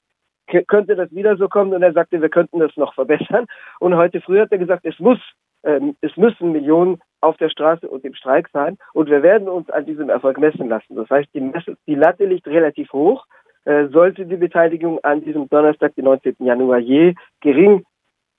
könnte 0.69 0.97
das 0.97 1.11
wieder 1.13 1.37
so 1.37 1.49
kommen? 1.49 1.73
Und 1.73 1.83
er 1.83 1.93
sagte, 1.93 2.21
wir 2.21 2.29
könnten 2.29 2.59
das 2.59 2.77
noch 2.77 2.95
verbessern. 2.95 3.47
Und 3.81 3.97
heute 3.97 4.21
früh 4.21 4.41
hat 4.41 4.53
er 4.53 4.59
gesagt, 4.59 4.85
es 4.85 4.99
muss, 4.99 5.19
ähm, 5.65 5.97
es 6.01 6.17
müssen 6.17 6.53
Millionen 6.53 7.01
auf 7.23 7.37
der 7.39 7.49
Straße 7.49 7.89
und 7.89 8.05
im 8.05 8.15
Streik 8.15 8.49
sein. 8.53 8.77
Und 8.93 9.09
wir 9.09 9.23
werden 9.23 9.49
uns 9.49 9.71
an 9.71 9.87
diesem 9.87 10.11
Erfolg 10.11 10.39
messen 10.39 10.69
lassen. 10.69 10.97
Das 10.97 11.09
heißt, 11.09 11.29
die, 11.35 11.41
Messe, 11.41 11.77
die 11.87 11.95
Latte 11.95 12.27
liegt 12.27 12.47
relativ 12.47 12.93
hoch. 12.93 13.25
Äh, 13.65 13.87
sollte 13.89 14.27
die 14.27 14.37
Beteiligung 14.37 14.99
an 15.05 15.25
diesem 15.25 15.49
Donnerstag, 15.49 15.95
den 15.95 16.05
19. 16.05 16.37
Januar, 16.41 16.79
je 16.79 17.15
gering, 17.41 17.85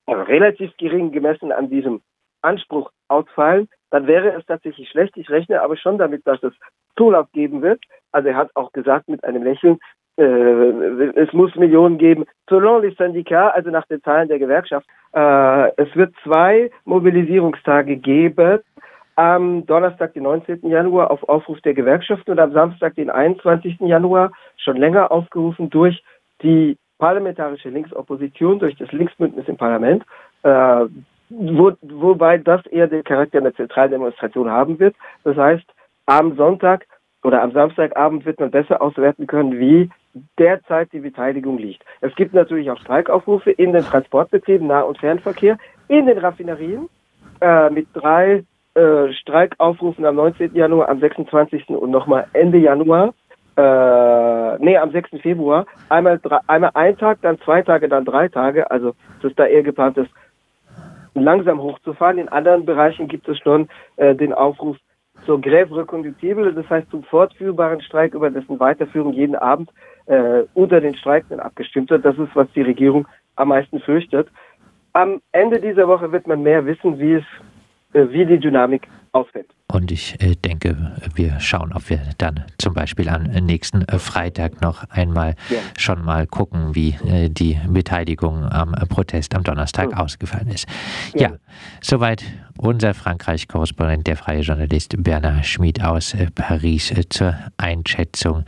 also 0.06 0.22
relativ 0.22 0.76
gering 0.76 1.12
gemessen 1.12 1.50
an 1.50 1.70
diesem 1.70 2.02
Anspruch 2.42 2.90
ausfallen, 3.08 3.68
dann 3.90 4.06
wäre 4.06 4.32
es 4.32 4.44
tatsächlich 4.44 4.90
schlecht. 4.90 5.16
Ich 5.16 5.30
rechne 5.30 5.62
aber 5.62 5.76
schon 5.76 5.96
damit, 5.96 6.26
dass 6.26 6.42
es 6.42 6.52
Zulauf 6.96 7.30
geben 7.32 7.62
wird. 7.62 7.80
Also 8.12 8.28
er 8.28 8.36
hat 8.36 8.50
auch 8.54 8.72
gesagt 8.72 9.08
mit 9.08 9.24
einem 9.24 9.42
Lächeln, 9.42 9.78
es 10.16 11.32
muss 11.32 11.54
Millionen 11.56 11.98
geben. 11.98 12.24
Selon 12.48 12.82
les 12.82 12.96
syndicats, 12.96 13.56
also 13.56 13.70
nach 13.70 13.86
den 13.86 14.02
Zahlen 14.02 14.28
der 14.28 14.38
Gewerkschaft, 14.38 14.86
äh, 15.12 15.68
es 15.76 15.94
wird 15.96 16.14
zwei 16.22 16.70
Mobilisierungstage 16.84 17.96
geben. 17.96 18.60
Am 19.16 19.64
Donnerstag, 19.66 20.14
den 20.14 20.24
19. 20.24 20.68
Januar, 20.68 21.10
auf 21.10 21.22
Aufruf 21.28 21.60
der 21.60 21.74
Gewerkschaften 21.74 22.32
und 22.32 22.40
am 22.40 22.52
Samstag, 22.52 22.94
den 22.96 23.10
21. 23.10 23.80
Januar, 23.80 24.32
schon 24.56 24.76
länger 24.76 25.10
aufgerufen 25.12 25.70
durch 25.70 26.02
die 26.42 26.76
parlamentarische 26.98 27.68
Linksopposition, 27.68 28.58
durch 28.58 28.76
das 28.76 28.90
Linksbündnis 28.92 29.48
im 29.48 29.56
Parlament, 29.56 30.04
äh, 30.42 30.86
wo, 31.28 31.72
wobei 31.82 32.38
das 32.38 32.64
eher 32.66 32.86
den 32.86 33.04
Charakter 33.04 33.38
einer 33.38 33.54
Zentraldemonstration 33.54 34.50
haben 34.50 34.78
wird. 34.78 34.94
Das 35.24 35.36
heißt, 35.36 35.64
am 36.06 36.36
Sonntag 36.36 36.86
oder 37.22 37.42
am 37.42 37.52
Samstagabend 37.52 38.24
wird 38.26 38.38
man 38.38 38.50
besser 38.50 38.82
auswerten 38.82 39.26
können, 39.26 39.58
wie 39.58 39.90
derzeit 40.38 40.92
die 40.92 41.00
Beteiligung 41.00 41.58
liegt. 41.58 41.84
Es 42.00 42.14
gibt 42.14 42.34
natürlich 42.34 42.70
auch 42.70 42.78
Streikaufrufe 42.78 43.50
in 43.50 43.72
den 43.72 43.84
Transportbetrieben, 43.84 44.66
Nah- 44.66 44.82
und 44.82 44.98
Fernverkehr, 44.98 45.58
in 45.88 46.06
den 46.06 46.18
Raffinerien 46.18 46.88
äh, 47.40 47.70
mit 47.70 47.88
drei 47.92 48.44
äh, 48.74 49.12
Streikaufrufen 49.12 50.04
am 50.04 50.16
19. 50.16 50.54
Januar, 50.54 50.88
am 50.88 51.00
26. 51.00 51.68
und 51.68 51.90
nochmal 51.90 52.26
Ende 52.32 52.58
Januar. 52.58 53.14
Äh, 53.56 54.58
nee, 54.58 54.76
am 54.76 54.90
6. 54.90 55.10
Februar. 55.20 55.66
Einmal, 55.88 56.20
einmal 56.48 56.70
ein 56.74 56.96
Tag, 56.96 57.18
dann 57.22 57.38
zwei 57.40 57.62
Tage, 57.62 57.88
dann 57.88 58.04
drei 58.04 58.28
Tage. 58.28 58.70
Also 58.70 58.94
es 59.18 59.30
ist 59.30 59.38
da 59.38 59.46
eher 59.46 59.62
geplant, 59.62 59.96
das 59.96 60.08
langsam 61.14 61.60
hochzufahren. 61.60 62.18
In 62.18 62.28
anderen 62.28 62.64
Bereichen 62.64 63.06
gibt 63.06 63.28
es 63.28 63.38
schon 63.38 63.68
äh, 63.96 64.14
den 64.14 64.32
Aufruf 64.32 64.76
zur 65.24 65.40
Grève 65.40 65.76
reconductible, 65.76 66.52
das 66.52 66.68
heißt 66.68 66.90
zum 66.90 67.02
fortführbaren 67.04 67.80
Streik, 67.80 68.14
über 68.14 68.30
dessen 68.30 68.58
Weiterführung 68.60 69.12
jeden 69.12 69.36
Abend 69.36 69.70
äh, 70.06 70.42
unter 70.54 70.80
den 70.80 70.94
Streikenden 70.94 71.40
abgestimmt 71.40 71.90
wird. 71.90 72.04
Das 72.04 72.18
ist, 72.18 72.34
was 72.34 72.48
die 72.54 72.62
Regierung 72.62 73.06
am 73.36 73.48
meisten 73.48 73.80
fürchtet. 73.80 74.28
Am 74.92 75.20
Ende 75.32 75.60
dieser 75.60 75.88
Woche 75.88 76.12
wird 76.12 76.26
man 76.26 76.42
mehr 76.42 76.64
wissen, 76.66 76.98
wie 76.98 77.14
es 77.14 77.24
wie 77.94 78.26
die 78.26 78.38
Dynamik 78.38 78.88
ausfällt. 79.14 79.46
Und 79.72 79.90
ich 79.90 80.20
äh, 80.20 80.34
denke, 80.34 80.92
wir 81.14 81.40
schauen, 81.40 81.72
ob 81.72 81.88
wir 81.88 82.00
dann 82.18 82.44
zum 82.58 82.74
Beispiel 82.74 83.08
am 83.08 83.22
nächsten 83.22 83.82
äh, 83.82 83.98
Freitag 83.98 84.60
noch 84.60 84.84
einmal 84.90 85.36
ja. 85.48 85.58
schon 85.78 86.04
mal 86.04 86.26
gucken, 86.26 86.74
wie 86.74 86.96
äh, 87.06 87.28
die 87.30 87.58
Beteiligung 87.68 88.44
am 88.44 88.72
Protest 88.88 89.34
am 89.34 89.42
Donnerstag 89.42 89.92
mhm. 89.92 89.94
ausgefallen 89.94 90.48
ist. 90.48 90.68
Ja, 91.14 91.30
ja 91.30 91.36
soweit 91.80 92.24
unser 92.58 92.94
Frankreich-Korrespondent, 92.94 94.06
der 94.06 94.16
freie 94.16 94.42
Journalist 94.42 94.94
Bernhard 95.02 95.46
Schmid 95.46 95.82
aus 95.82 96.16
Paris 96.34 96.92
zur 97.08 97.34
Einschätzung 97.56 98.44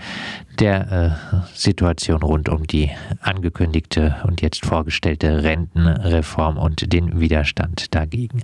der 0.61 1.19
Situation 1.53 2.23
rund 2.23 2.49
um 2.49 2.67
die 2.67 2.91
angekündigte 3.21 4.17
und 4.25 4.43
jetzt 4.43 4.65
vorgestellte 4.65 5.43
Rentenreform 5.43 6.57
und 6.57 6.93
den 6.93 7.21
Widerstand 7.21 7.95
dagegen. 7.95 8.43